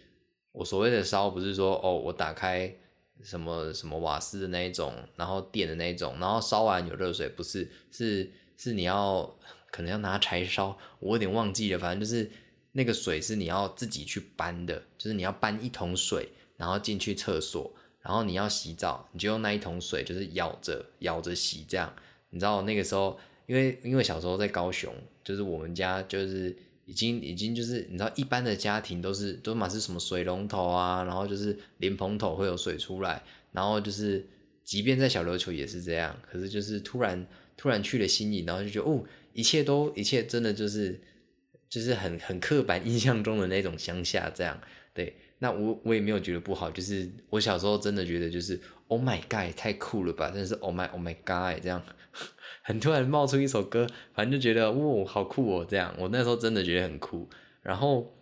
[0.53, 2.73] 我所谓的烧，不是说哦，我打开
[3.23, 9.37] 什么什么瓦斯的那一种，然后电的那一种，然后烧完有热水，不是，是是你要
[9.69, 12.31] 可能要拿柴烧，我有点忘记了，反正就是
[12.71, 16.29] 那个水是你要自己去搬的，就是你要搬一桶水。
[16.59, 21.91] 然后进去厕所，然后你要洗澡，你就用那一桶水，就是舀着舀着洗这样。
[22.31, 24.93] 你知道那个时候，因为因为小时候在高雄，
[25.23, 34.27] 就是我们家就是已经已经就是你知道一般的家庭都是都嘛是什么水龙头啊，然后就是莲蓬头会有水出来，然后就是
[34.65, 40.99] 即便在小琉球也是这样，可是就是突然突然去了新营，然后就觉得哦，一切都一切真的就是
[41.69, 44.59] 就是很很刻板印象中的那种乡下这样，
[44.93, 45.15] 对。
[45.41, 50.29] 那我我也没有觉得不好，就是我小时候真的觉得就是 Oh my God，太酷了吧！
[50.29, 51.81] 真的是 Oh my Oh my God，这样
[52.63, 57.29] 很突然冒出一首歌，反正就觉得哇好酷哦，这样我那时候真的觉得很酷。
[57.61, 58.13] 然后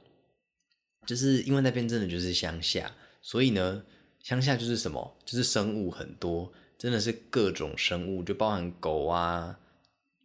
[1.05, 3.83] 就是因为那边真的就是乡下，所以呢，
[4.19, 9.57] 乡下就是什么，就是生物很多，真的是各种生物，就包含狗啊、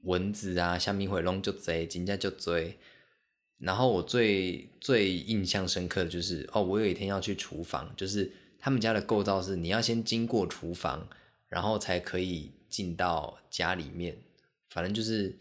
[0.03, 2.79] 蚊子啊、虾米回龙就贼，金家就追。
[3.63, 11.09] 然后我最最印象深刻的就是哦，我有一天要去厨房，就是他们家的构造是你要先经过厨房，
[11.47, 14.19] 然后才可以进到家里面。
[14.69, 15.39] 反正就是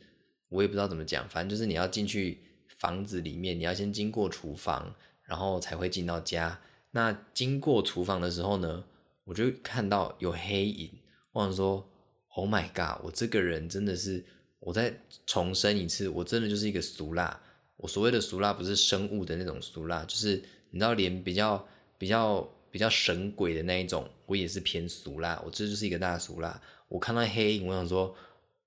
[0.50, 2.38] 我也不知道怎么讲，反正就是你要进去
[2.78, 6.62] 房子里面，你要先经过厨房，然后才会进到家。
[6.92, 8.84] 那经过厨房的时候呢，
[9.24, 10.92] 我就看到有黑影，
[11.32, 11.90] 我想说
[12.36, 14.24] ，Oh my god，我这个人真的是，
[14.60, 14.94] 我再
[15.26, 17.42] 重申一次，我真的就是一个俗辣。
[17.82, 21.68] 我所谓的俗辣不是生物的那种俗辣，就是你知道，连比较
[21.98, 25.42] 比较比较神鬼的那一种，我也是偏俗辣。
[25.44, 26.62] 我这就是一个大俗辣。
[26.88, 28.16] 我看到黑影，我想说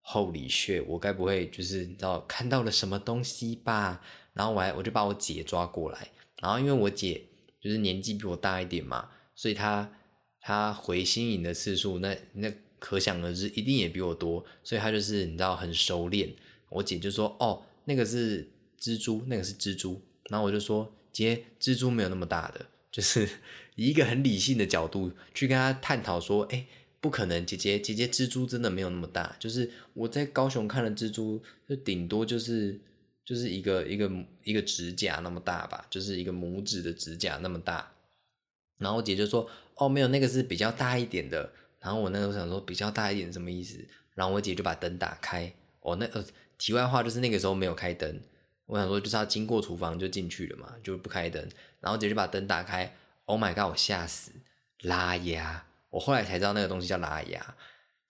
[0.05, 0.85] ，Holy shit！
[0.87, 4.03] 我该不会就是你知道看到了什么东西吧？
[4.33, 6.11] 然后我还我就把我姐抓过来，
[6.43, 7.23] 然后因为我姐
[7.61, 9.91] 就是年纪比我大一点嘛，所以她
[10.41, 16.35] 她回新影的次数，那那可想而知，一定也比我多，所以她就是你知道很熟练。
[16.69, 18.51] 我姐就说：“哦，那个是。”
[18.85, 23.27] 蜘蛛那个是蜘蛛，然后我就说姐，蜘蛛没有那么大的，就是
[23.77, 26.67] 以一个很理性的角度去跟他探讨说，哎，
[27.01, 32.79] 不可能，姐姐姐姐蜘蛛真的没有那么大，就是我在高雄看的蜘蛛，就顶多就是
[33.25, 34.11] 就是一个一个
[34.43, 37.91] 一个指甲那么大吧，就是一个拇指的指甲那么大。
[38.77, 41.51] 然后我姐就说，哦，没有，那个是比较大一点的。
[41.81, 43.79] 然后我那时候想说，比较大一点什么意思？
[44.15, 45.53] 然后我姐就把灯打开。
[45.81, 46.25] 哦，那呃，
[46.59, 48.21] 题外话就是那个时候没有开灯。
[48.67, 51.47] 我想说，就是要经过厨房就进去了嘛，就不开灯，
[51.81, 52.97] 然后姐就把灯打开。
[53.27, 53.71] Oh my god！
[53.71, 54.33] 我吓死，
[54.83, 55.65] 拉牙！
[55.89, 57.57] 我后来才知道那个东西叫拉牙，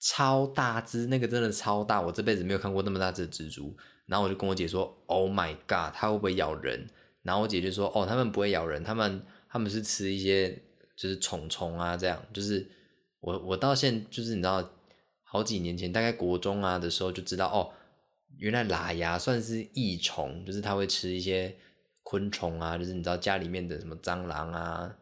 [0.00, 3.76] 超大只，那个真的超大，我这辈子没有看过那么大只的蜘蛛。
[4.06, 5.94] 然后我就跟我姐说：“Oh my god！
[5.94, 6.88] 它会不会咬人？”
[7.22, 10.50] 然后我姐就说：“哦，他们不会咬人，他们他们是吃一些
[10.96, 12.68] 就是虫虫啊，这样。”就是
[13.20, 14.68] 我我到现就是你知道，
[15.22, 17.70] 好几年前，大概国中啊的时候就知道哦。
[18.38, 21.54] 原来喇牙算是益虫，就是它会吃一些
[22.02, 24.94] 昆虫啊，就是你知道家里面的什么蟑螂啊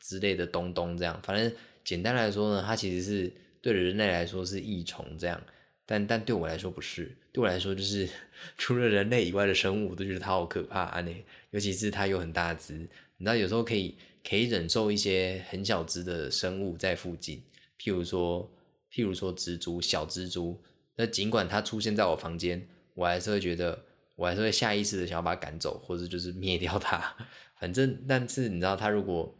[0.00, 1.20] 之类的东东这样。
[1.22, 1.52] 反正
[1.84, 5.40] 简单来说呢，它其实是对人类来说是益虫这样，
[5.86, 8.08] 但但对我来说不是，对我来说就是
[8.58, 11.00] 除了人类以外的生物，我都觉得它好可怕啊！
[11.00, 11.12] 那
[11.50, 13.96] 尤其是它有很大只，你知道有时候可以
[14.28, 17.42] 可以忍受一些很小只的生物在附近，
[17.78, 18.50] 譬如说
[18.92, 20.60] 譬如说蜘蛛小蜘蛛，
[20.96, 22.66] 那尽管它出现在我房间。
[22.98, 23.84] 我还是会觉得，
[24.16, 27.14] 我还是会下意识的想要把它赶走，或者就是灭掉它。
[27.60, 29.32] 反正，但是你知道，它如果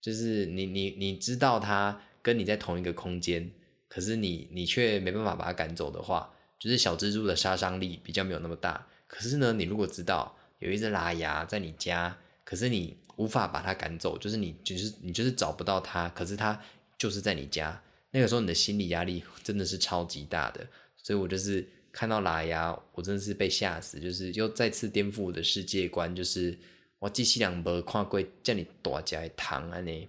[0.00, 3.50] 就是你你你知道它跟你在同一个空间，
[3.88, 8.86] 可是你你却没办法把它赶走的话，就是小蜘蛛的杀伤力比较没有那么大。
[9.08, 16.60] 可是呢，你如果知道有一只拉牙在你家，可是你无法把它赶走，就是你就是你就是找不到它，可是它
[16.96, 20.64] 就是在你家，那个时候你的心理压力真的是超级大的。
[20.96, 21.68] 所以我就是。
[21.94, 26.58] 看到拉牙，我真的是被吓死，就是又再次颠覆我的世界观，就是
[26.98, 30.08] 我记西两没看过叫你大家糖啊呢。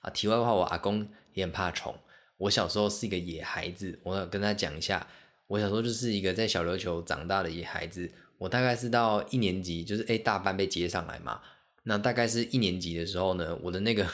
[0.00, 1.98] 啊，题外话，我阿公也很怕虫。
[2.36, 5.08] 我小时候是一个野孩子，我要跟他讲一下，
[5.46, 8.12] 我小时候就是一个在小琉球长大的野孩子。
[8.36, 11.40] 我大概是到一年级，就是诶大班被接上来嘛。
[11.84, 14.06] 那大概是一年级的时候呢，我的那个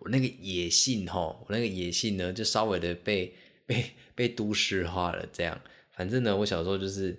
[0.00, 5.58] 我那个野性吼，我那个野性呢，就稍微的被被被都市化了这样。
[6.00, 7.14] 反正呢，我小时候就是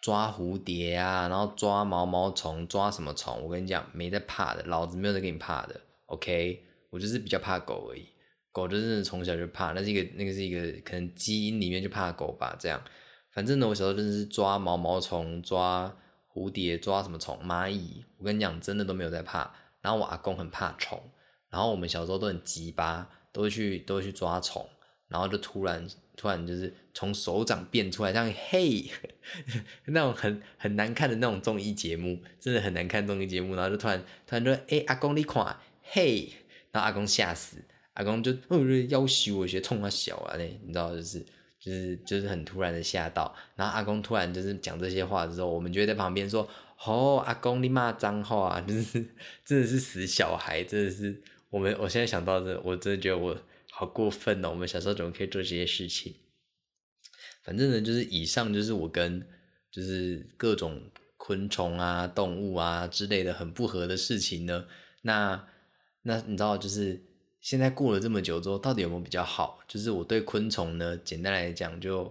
[0.00, 3.42] 抓蝴蝶啊，然后抓毛毛虫，抓什么虫？
[3.42, 5.78] 我跟你讲，没在怕的，老子没有在给你怕的。
[6.06, 8.06] OK，我就是比较怕狗而已。
[8.52, 12.56] 狗就是从小就怕，那是一个那个是一个可能基因里面就怕狗吧。
[12.58, 12.82] 这样，
[13.34, 15.94] 反正呢，我小时候真的是抓毛毛虫、抓
[16.32, 18.02] 蝴蝶、抓什么虫、蚂蚁。
[18.16, 19.54] 我跟你讲，真的都没有在怕。
[19.82, 20.98] 然后我阿公很怕虫，
[21.50, 24.66] 然后我们小时候都很急巴，都会去都会去抓虫，
[25.08, 25.86] 然后就突然。
[26.16, 28.84] 突然就是从手掌变出来，像嘿
[29.86, 33.54] 那种很很难看的那种综艺节目，真的很难看综艺节目。
[33.56, 36.32] 然后就突然突然说：“哎，阿公你看，嘿！”
[36.70, 37.58] 然后阿公吓死，
[37.94, 41.20] 阿公就哦，要求我学冲他小啊，那你知道就是
[41.60, 46.48] 就是就是很突然的吓到，然后阿公突然就是讲这些话之后，我们就会在旁边说
[46.84, 49.04] ：“哦，阿公你骂脏话， 就是
[49.44, 53.36] 真的是死小孩，真的是我们我现在想到这，我真的觉得我
[53.70, 54.50] 好过分哦！
[54.50, 56.14] 我们小时候怎么可以做这些事情？
[57.44, 59.24] 反正呢，就是以上就是我跟
[59.70, 60.80] 就是各种
[61.16, 64.66] 昆虫啊、动物啊之类的很不合的事情呢。
[65.02, 65.46] 那
[66.02, 67.00] 那你知道就是。
[67.44, 69.60] 现在过了这么久之后，到底有没有比较好？
[69.68, 72.10] 就是我对昆虫呢，简单来讲，就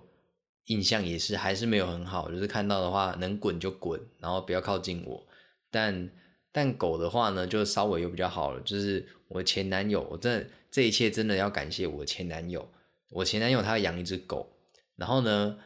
[0.66, 2.30] 印象也是还是没有很好。
[2.30, 5.26] 就是看到的话，能滚就滚，然后不要靠近我。
[5.72, 6.08] 但
[6.52, 8.62] 但狗的话呢，就稍微又比较好了。
[8.62, 12.70] 就是我前男友，我真的这一切真的要感谢我前男友。
[13.10, 14.48] 我前男友他养一只狗，
[14.96, 15.58] 然后呢，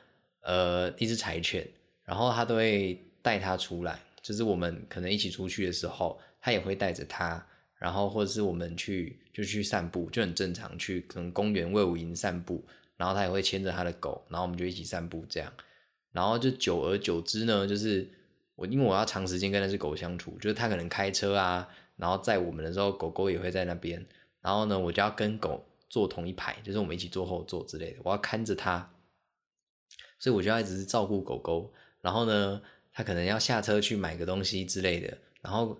[0.42, 1.68] 呃，一只柴犬，
[2.04, 4.00] 然后他都会带它出来。
[4.22, 7.46] 就是我们可能一起出去的时候，他也会带着它。
[7.78, 15.54] 然后或者是我们去就去散步，就很正常去可能公园、魏武营散步，然后他也会牵着他的狗，然后我们就一起散步这样。
[16.12, 18.10] 然后就久而久之呢，就是
[18.56, 24.04] 我因为我要长时间跟那只狗相处，就是他可能开车啊，然后载我们的时候，狗狗也会在那边。
[24.42, 28.90] 然后呢，我就要跟狗坐同一排，就是我们一起坐后座之类的，我要看着它，
[30.20, 31.74] 所以我就要一直照顾狗狗。
[32.02, 32.62] 然后呢，
[32.94, 35.80] 他可能要下车去买个东西之类的，然后。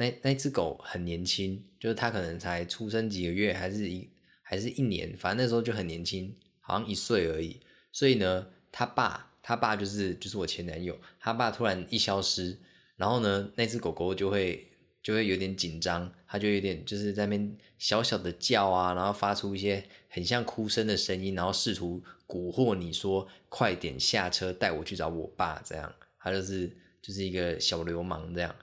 [0.00, 4.08] 那那只狗很年轻，就是它可能才出生几个月，还是一
[4.42, 7.58] 还是一年，反正那时候就很年轻，好像一岁而已。
[7.90, 12.56] 所以呢，他爸他爸就是就是我前男友，他爸突然一消失，
[12.94, 14.67] 然后呢，那只狗狗就会
[15.08, 25.90] 就会有点紧张，他就有点就是在那边小小的叫啊，然后发出一些很像哭声的声音，然后试图蛊惑你说快点下车带我去找我爸，这样，
[26.20, 28.54] 他就是就是一个小流氓这样。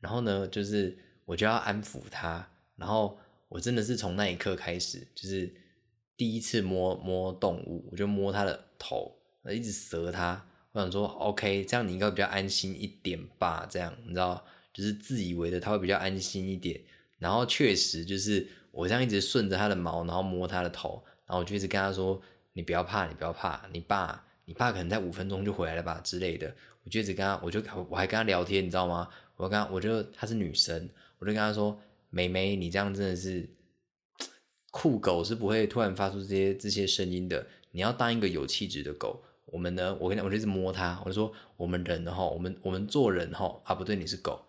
[0.00, 3.16] 然后呢，就是我就要安抚他，然后
[3.48, 5.54] 我真的是从那一刻开始，就是
[6.16, 9.14] 第一次摸摸动物，我就摸他的头，
[9.48, 10.44] 一直折他。
[10.72, 13.64] 我想说，OK，这样你应该比较安心一点吧？
[13.70, 16.80] 这样你知道，就是自以为的它会比较安心一点。
[17.18, 22.20] 然后确实就是我这样一直顺着它的毛，然后摸它的头，然后我就一直跟他说
[22.52, 26.52] ：“你不要怕，你不要怕，你爸，你爸可能在五分钟就回来了吧之类的。”
[26.84, 29.08] 我就一直跟他，我就我还跟他聊天，你知道吗？
[29.36, 31.80] 我跟他我就她是女生，我就跟她说
[32.10, 33.48] ：“妹妹，你这样真的是
[34.72, 37.46] 酷狗是不会突然发出这些这些声音的。
[37.70, 39.22] 你要当一个有气质的狗。
[39.46, 44.44] 我们呢，我跟我就一直摸它，我就说我们人哈，我们我们做人哈啊不对，你是狗。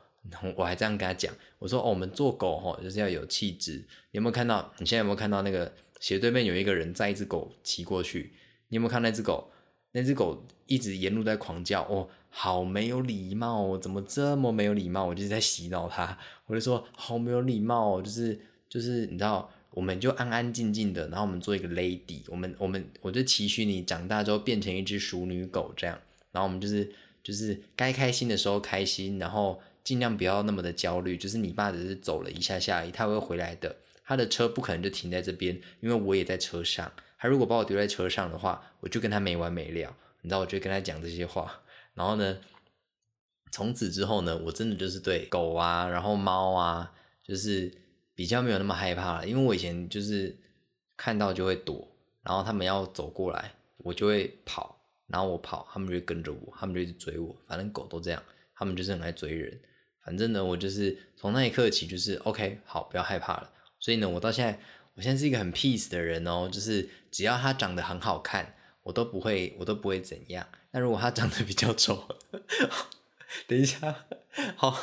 [0.56, 3.74] 我还这样跟他讲，我说哦，我们做狗哈就是要有气质。
[4.12, 4.74] 你有没有看到？
[4.80, 8.34] 你现在有没有看到那个斜对面有一个人载一只狗骑过去？
[8.70, 9.52] 你有没有看那只狗？
[9.92, 13.78] 那只狗一直沿路在狂叫哦。”好没有礼貌哦！
[13.78, 15.06] 怎么这么没有礼貌？
[15.06, 25.96] 我就是在洗脑他，我就说好没有礼貌哦，就是就是你知道，我们就安安静静的，然后我们做一个 lady，我们我们我就期许你长大之后变成一只淑女狗这样，
[26.32, 31.18] 然后我们就是就是该开心的时候开心，然后尽量不要那么的焦虑。
[31.18, 36.92] 就是你爸只是走了一下下，他会回来的，他的车不可能就停在这边，因为我也在车上。
[37.18, 39.96] 他如果把我丢在车上的话，我就跟他没完没了。
[40.22, 41.62] 你知道，我就跟他讲这些话。
[41.94, 42.38] 然后呢，
[43.52, 46.94] 从此之后呢，我真的就是对狗啊，然后猫啊，
[47.24, 47.72] 就是
[48.16, 49.28] 比较没有那么害怕了。
[49.28, 50.38] 因为我以前就是
[50.98, 51.88] 看到就会躲，
[52.24, 57.36] 然后他们要走过来，我就会跑，然后我跑，他们就会跟着我，他们就一直追我。
[57.48, 58.22] 反正狗都这样，
[58.56, 59.60] 他们就是很爱追人。
[60.04, 63.50] 反正呢，我就是从那一刻起就是 OK，好，不要害怕了。
[63.80, 64.60] 所以呢，我到现在，
[64.96, 70.48] 我现在是一个很 peace 的人哦，就是只要他长得很好看，我都不会，我都不会怎样。
[70.72, 72.08] 那如果他长得比较丑，
[73.48, 74.06] 等一下，
[74.56, 74.78] 好，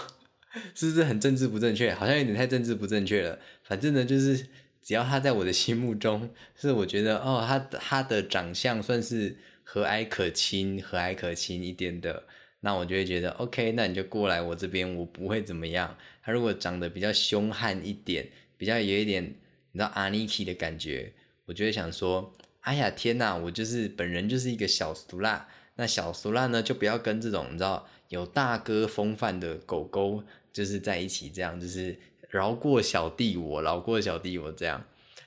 [0.74, 1.92] 是不是很政治不正确？
[1.94, 3.38] 好像有点太政治不正确了。
[3.62, 4.46] 反正呢，就是
[4.83, 12.24] 只要他在我的心目中，是我觉得哦，他他的长相算是和蔼可亲、和蔼可亲一点的，
[12.60, 15.96] 那我就会觉得 OK，那你就过来我这边，我不会怎么样。
[16.22, 21.12] 他如果长得比较凶悍一点，比较有一点你知道阿尼基的感觉，
[21.46, 25.48] 我就会想说，哎呀天哪，我就是本人就是一个小俗辣。
[25.76, 31.98] 那小苏拉呢，就不要跟这种你知道有大哥风范的狗狗就是在一起，这样就是
[32.28, 34.84] 饶过小弟我，饶过小弟我这样。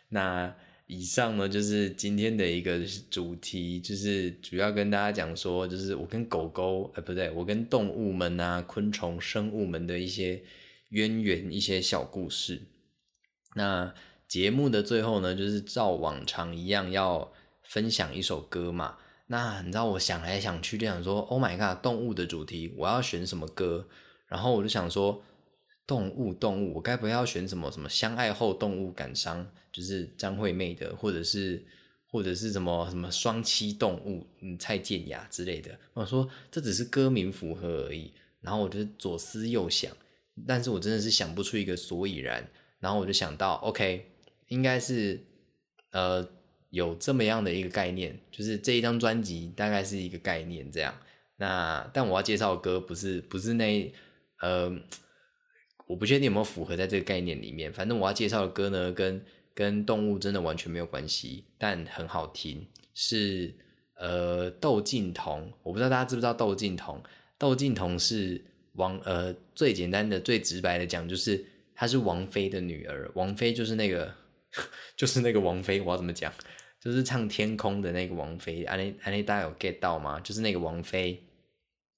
[0.09, 0.55] 那
[0.86, 2.79] 以上呢，就是今天的一个
[3.09, 10.43] 主题，就是主要跟大家讲说，就是我跟狗狗，哎，不对，我跟动物们啊，昆虫生物们的一些
[10.89, 12.61] 渊源，一些小故事。
[13.55, 13.93] 那
[14.27, 17.31] 节目的最后呢，就是照往常一样要
[17.63, 18.97] 分享一首歌嘛。
[19.27, 23.88] 那你知道我想来想去就想说，Oh my god，动物的主题我要选什么歌？
[24.27, 25.23] 然后我就想说，
[25.86, 31.63] 动物动物，我该不要选什么什么相爱后动物感伤，就是张惠妹的，或者是
[32.07, 35.77] 或者是什么什么双栖动物，嗯，蔡健雅之类的。
[35.93, 38.11] 我说这只是歌名符合而已，
[38.41, 39.91] 然后我就左思右想，
[40.47, 42.47] 但是我真的是想不出一个所以然。
[42.79, 44.11] 然后我就想到，OK，
[44.49, 45.17] 应该是
[45.91, 46.27] 呃
[46.69, 50.93] 有这么样的一个概念，就是这一张专辑大概是一个概念这样。
[51.38, 53.89] 那但我要介绍的歌不是不是那
[54.41, 54.69] 呃，
[55.88, 57.71] 我不确定有没有符合在这个概念里面。
[57.71, 62.65] 反正我要介绍的歌呢，跟跟动物真的完全没有关系，但很好听。
[62.93, 63.53] 是
[63.95, 67.01] 呃窦靖童，我不知道大家知不知道窦靖童。
[67.38, 71.45] 窦靖童是王呃最简单的最直白的讲就是。
[71.75, 74.13] 她是王菲的女儿，王菲就是那个，
[74.95, 76.31] 就是那个王菲，我要怎么讲？
[76.79, 78.63] 就是唱《天空》的那个王菲。
[78.65, 80.19] 安妮，安妮，大家有 get 到吗？
[80.19, 81.19] 就是那个王菲，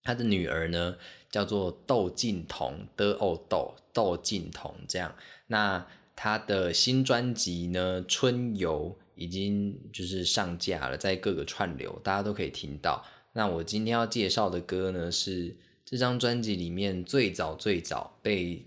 [0.06, 0.95] 他的女儿呢
[1.30, 5.14] 叫做窦靖童的哦，窦窦靖童这样。
[5.47, 5.86] 那
[6.16, 13.03] 他的新专辑呢《春游》已经就是上架了，在各个串流，大家都可以听到。
[13.34, 15.53] 那我今天要介绍的歌呢，是
[15.84, 18.66] 这张专辑里面最早最早被。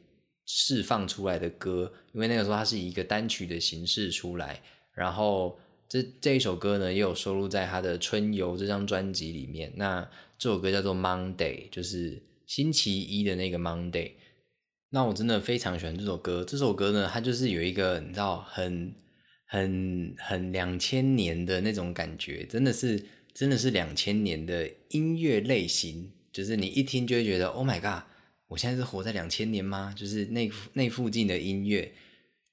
[0.50, 4.58] 释放出来的歌，因为那个时候它是一个单曲的形式出来，
[4.94, 9.70] 然后这这一首歌呢也有收录在他的《春游》这张专辑里面。
[9.76, 10.08] 那
[10.38, 14.12] 这首歌叫做《Monday》，就是星期一的那个 Monday。
[14.90, 16.44] 那我真的非常喜欢这首歌。
[16.44, 18.94] 这首歌呢，它就是有一个你知道很
[19.46, 28.04] 很很两千年的那种感觉，真的是真的是两千年的音乐类型，就是你一听就会觉得 Oh my God。
[28.46, 29.92] 我现在是活在两千年吗？
[29.94, 31.92] 就是那那附近的音乐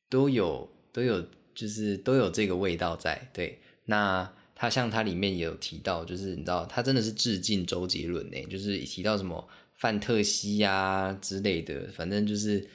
[0.10, 3.30] 都有都有，就是都有这个味道在。
[3.32, 12.66] 对，那他像他里面也有提到，就是你知道他真的是致敬周杰伦呢，就是提到什么范特西呀之类的，反正就是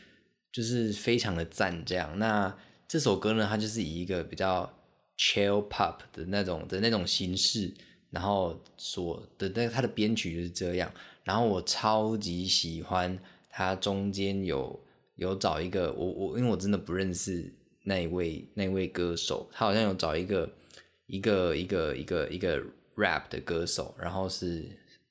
[0.53, 2.19] 就是非常的赞这样。
[2.19, 2.55] 那
[2.87, 4.71] 这首歌呢，它就是以一个比较
[5.17, 7.73] chill pop 的那种的那种形式，
[8.11, 10.93] 然后所的那它的编曲就是这样。
[11.25, 13.19] 然后我超级喜欢
[13.49, 14.79] 他中间有
[15.17, 17.53] 有找一个我我因为我真的不认识
[17.85, 20.51] 那一位那一位歌手，他好像有找一个
[21.11, 22.63] 一个一个一个一个
[22.97, 24.65] rap 的歌手，然后是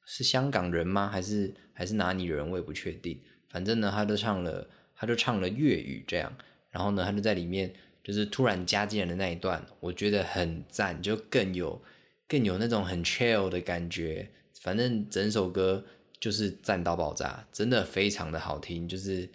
[0.05, 1.09] 是香港人吗？
[1.09, 2.49] 还是还是哪里人？
[2.49, 3.19] 我也不确定。
[3.49, 6.31] 反正呢，他就唱了他就唱了粤语这样，
[6.71, 7.73] 然后呢，他就在里面
[8.03, 11.81] 就是突然加进来的那一段，我觉得很赞，就更有
[12.27, 14.29] 更有那种很 chill 的感觉。
[14.61, 15.85] 反正整首歌。
[16.21, 19.29] 就是赞到爆炸，真的非常的好听，就是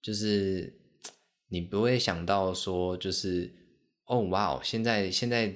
[0.00, 0.72] 就是
[1.48, 3.50] 你不会想到说就是
[4.06, 5.52] 哦哇哦，现在现在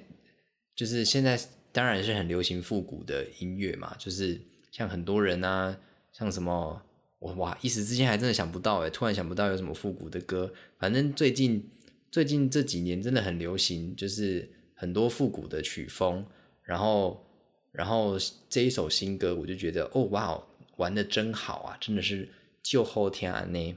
[0.74, 1.38] 就是现在
[1.72, 5.78] 当然是很流行复古的音乐嘛，就是像很多人啊，
[6.12, 6.82] 像什么
[7.18, 11.70] 我哇一时之间还真的想不到哎，突然想不到有什么复古的歌，反正最近
[12.10, 16.26] 最近这几年真的很流行，就是很多复古的曲风，
[16.62, 17.26] 然后
[17.72, 18.16] 然后
[18.48, 20.44] 这一首新歌我就觉得哦哇。
[20.76, 22.28] 玩的真好啊，真的是
[22.60, 23.76] 就后天啊呢。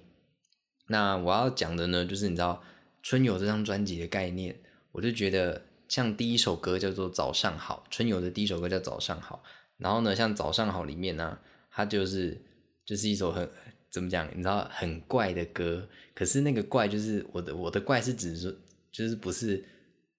[0.88, 2.64] 那我要讲的呢，就是你知道
[3.04, 4.56] 春游这张专辑的概念，
[4.94, 9.44] 我就觉得像第一首歌叫做早上好，春游的第一首歌叫早上好。
[9.78, 11.38] 然后呢，像早上好里面呢，
[11.70, 12.42] 它就是
[12.86, 13.50] 就是一首很
[13.92, 15.88] 怎么讲，你知道很怪的歌。
[16.14, 18.52] 可是那个怪就是我的我的怪是指说，
[18.92, 19.64] 就是不是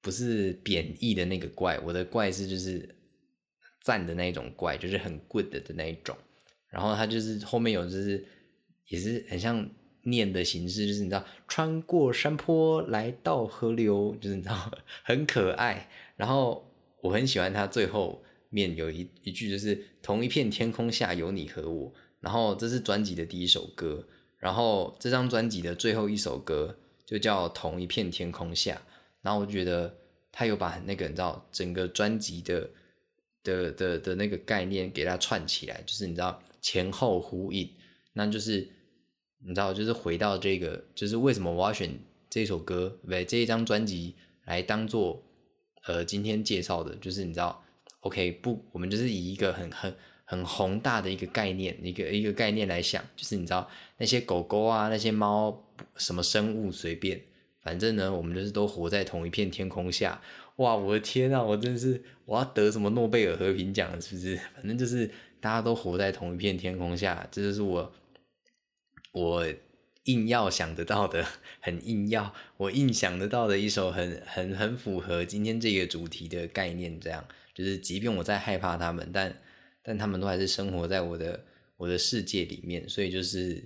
[0.00, 2.94] 不是贬义的那个怪，我的怪是就是
[3.82, 6.16] 赞的那一种怪，就是很 good 的那一种。
[6.68, 8.24] 然后他就是后面有就是
[8.86, 9.68] 也是很像
[10.10, 14.70] 念的形式，就是你知道穿过山坡来到河流，就是你知道
[15.02, 15.88] 很可爱。
[16.16, 16.68] 然后
[17.00, 21.92] 我很喜欢他最后面有一一句就是同一片天空下有你和我。
[22.20, 24.06] 然后这是专辑的第一首歌，
[24.38, 28.80] 然后这张专辑的最后一首歌就叫同一片天空下。
[29.22, 29.94] 然后我觉得
[30.32, 32.70] 他有把那个你知道整个专辑的
[33.42, 36.42] 的的的那个概念给它串起来，就是你知道。
[36.60, 37.72] 前后呼应，
[38.12, 38.68] 那就是
[39.44, 41.90] 你知道，就是回到这个，就是为什么我要选
[42.28, 44.14] 这首歌，不对，这一张专辑
[44.44, 45.22] 来当做
[45.86, 47.62] 呃今天介绍的，就是你知道
[48.00, 55.66] ，OK 不，我们就是以一个很很很宏大的一个概念，一个一个概念来想，就是你知道那些狗狗啊，那些猫，
[55.96, 57.20] 什么生物随便，
[57.62, 60.20] 反正呢，我们就是都活在同一片天空下。
[60.56, 64.36] 哇，我的天啊，我真是我要得什么诺贝尔和平奖，是不是？
[64.54, 65.10] 反正就是。
[65.40, 67.92] 大家都活在同一片天空下，这就是我
[69.12, 69.46] 我
[70.04, 71.26] 硬要想得到的，
[71.60, 76.98] 很硬要我硬想得到的一首很很很符合今天这个主题的概念。
[77.00, 79.40] 这样就是，即便我在害怕他们，但
[79.82, 81.44] 但他们都还是生活在我的
[81.76, 82.88] 我的世界里面。
[82.88, 83.62] 所以就是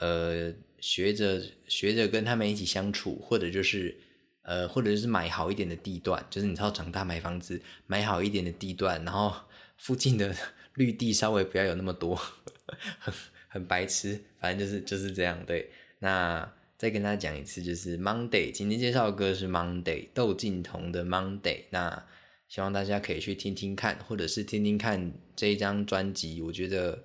[0.00, 3.96] 呃，学着学着跟他们一起相处，或者就是
[4.42, 9.34] 呃，或者是买好一点的地段，就是你知道长大买房子买好一点的地段，然后
[9.76, 10.34] 附近的
[10.74, 12.16] 绿地稍微不要有那么多，
[12.98, 13.14] 很
[13.48, 15.44] 很白痴，反正就是就是这样。
[15.46, 21.64] 对，那再跟大家讲一次，就是 Monday，今天介绍的歌是 Monday，窦靖童的 Monday。
[21.70, 22.06] 那
[22.48, 27.02] 希望大家可以去听听看，或者是听听看这一张专辑，我觉得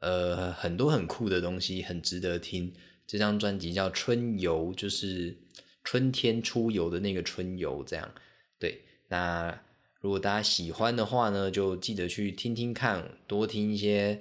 [0.00, 2.72] 呃很多很酷的东西，很值得听。
[3.06, 5.36] 这张专辑叫《春游》，就是
[5.84, 8.12] 春天出游的那个春游，这样。
[8.58, 9.56] 对，那
[10.00, 14.20] 如果大家喜欢的话呢，就记得去听听看，多听一些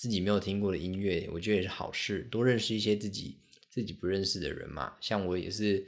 [0.00, 2.26] 自己没有听过的音乐，我觉得也是好事。
[2.30, 3.36] 多认识一些自己
[3.68, 4.94] 自己不认识的人嘛。
[4.98, 5.86] 像我也是，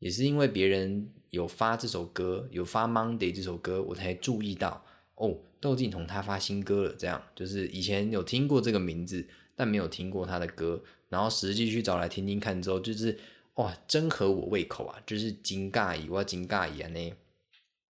[0.00, 4.84] 也是因为别人有发这首歌，有发《Monday》这首歌，我才注意到
[5.14, 6.96] 哦，窦靖童他发新歌了。
[6.98, 10.82] 这样，就是以前有听过这个名字，但没有听过他的歌。
[11.08, 13.16] 然后实际去找来听听看之后，就是
[13.54, 15.00] 哇，真合我胃口啊！
[15.06, 17.12] 就是惊尬乙，我要金尬乙啊呢。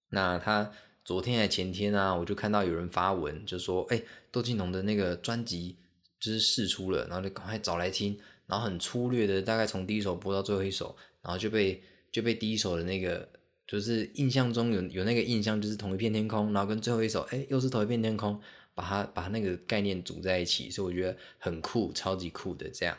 [0.09, 0.71] 那他
[1.09, 3.99] 昨天还前天啊，我就看到有人发文，就说：“哎，
[4.31, 5.75] 窦靖童的那个专辑
[6.19, 11.81] 就是试出了，然后就赶快找来听。”然后很粗略的，大概从第一首播到最后一首，然后就被
[12.11, 13.27] 就被第一首的那个
[13.65, 18.39] 就是印象中有有那个印象，就是同一片天空，然后跟最后一首，哎，又是同一片天空。
[18.75, 22.95] 把它把那个概念组在一起，所以我觉得很酷，超级酷的这样。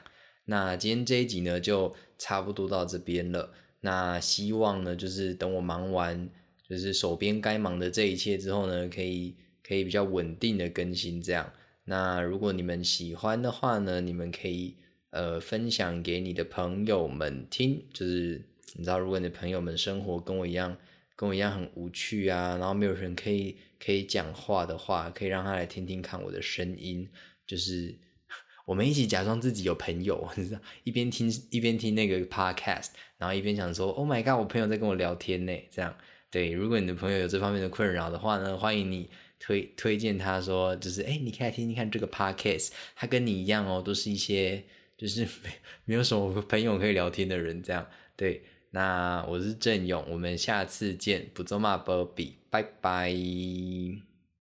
[0.46, 3.52] 那今天这一集呢，就差不多到这边了。
[3.82, 6.28] 那希望呢，就是等我忙完，
[6.70, 11.52] 就是手边该忙的这一切之后呢，可以可以比较稳定的更新这样。
[11.84, 14.76] 那如果你们喜欢的话呢，你们可以
[15.10, 18.40] 呃分享给你的朋友们听，就是
[18.74, 20.76] 你知道，如果你的朋友们生活跟我一样。
[21.16, 27.06] 跟我一样很无趣啊，然后没有人可以可以讲话的话，可以让他来听听看我的声音，
[27.46, 27.94] 就是
[28.64, 32.86] 我们一起假装自己有朋友， 你知道，一边听一边听那个 podcast，
[33.18, 35.94] 然后一边想说，Oh my god，我朋友在跟我聊天呢，这样
[36.30, 36.52] 对。
[36.52, 39.08] 如果你的朋友有这方面的困扰的话呢，欢迎你
[39.38, 44.62] 推推荐他说，就是哎，你可以来听听看这个 podcast，他跟你一样哦，都是一些
[44.96, 45.50] 就是没
[45.84, 48.42] 没有什么朋友可以聊天的人，这样对。
[48.72, 54.09] 那我是郑勇，我们下次见，不做嘛，波比，拜拜。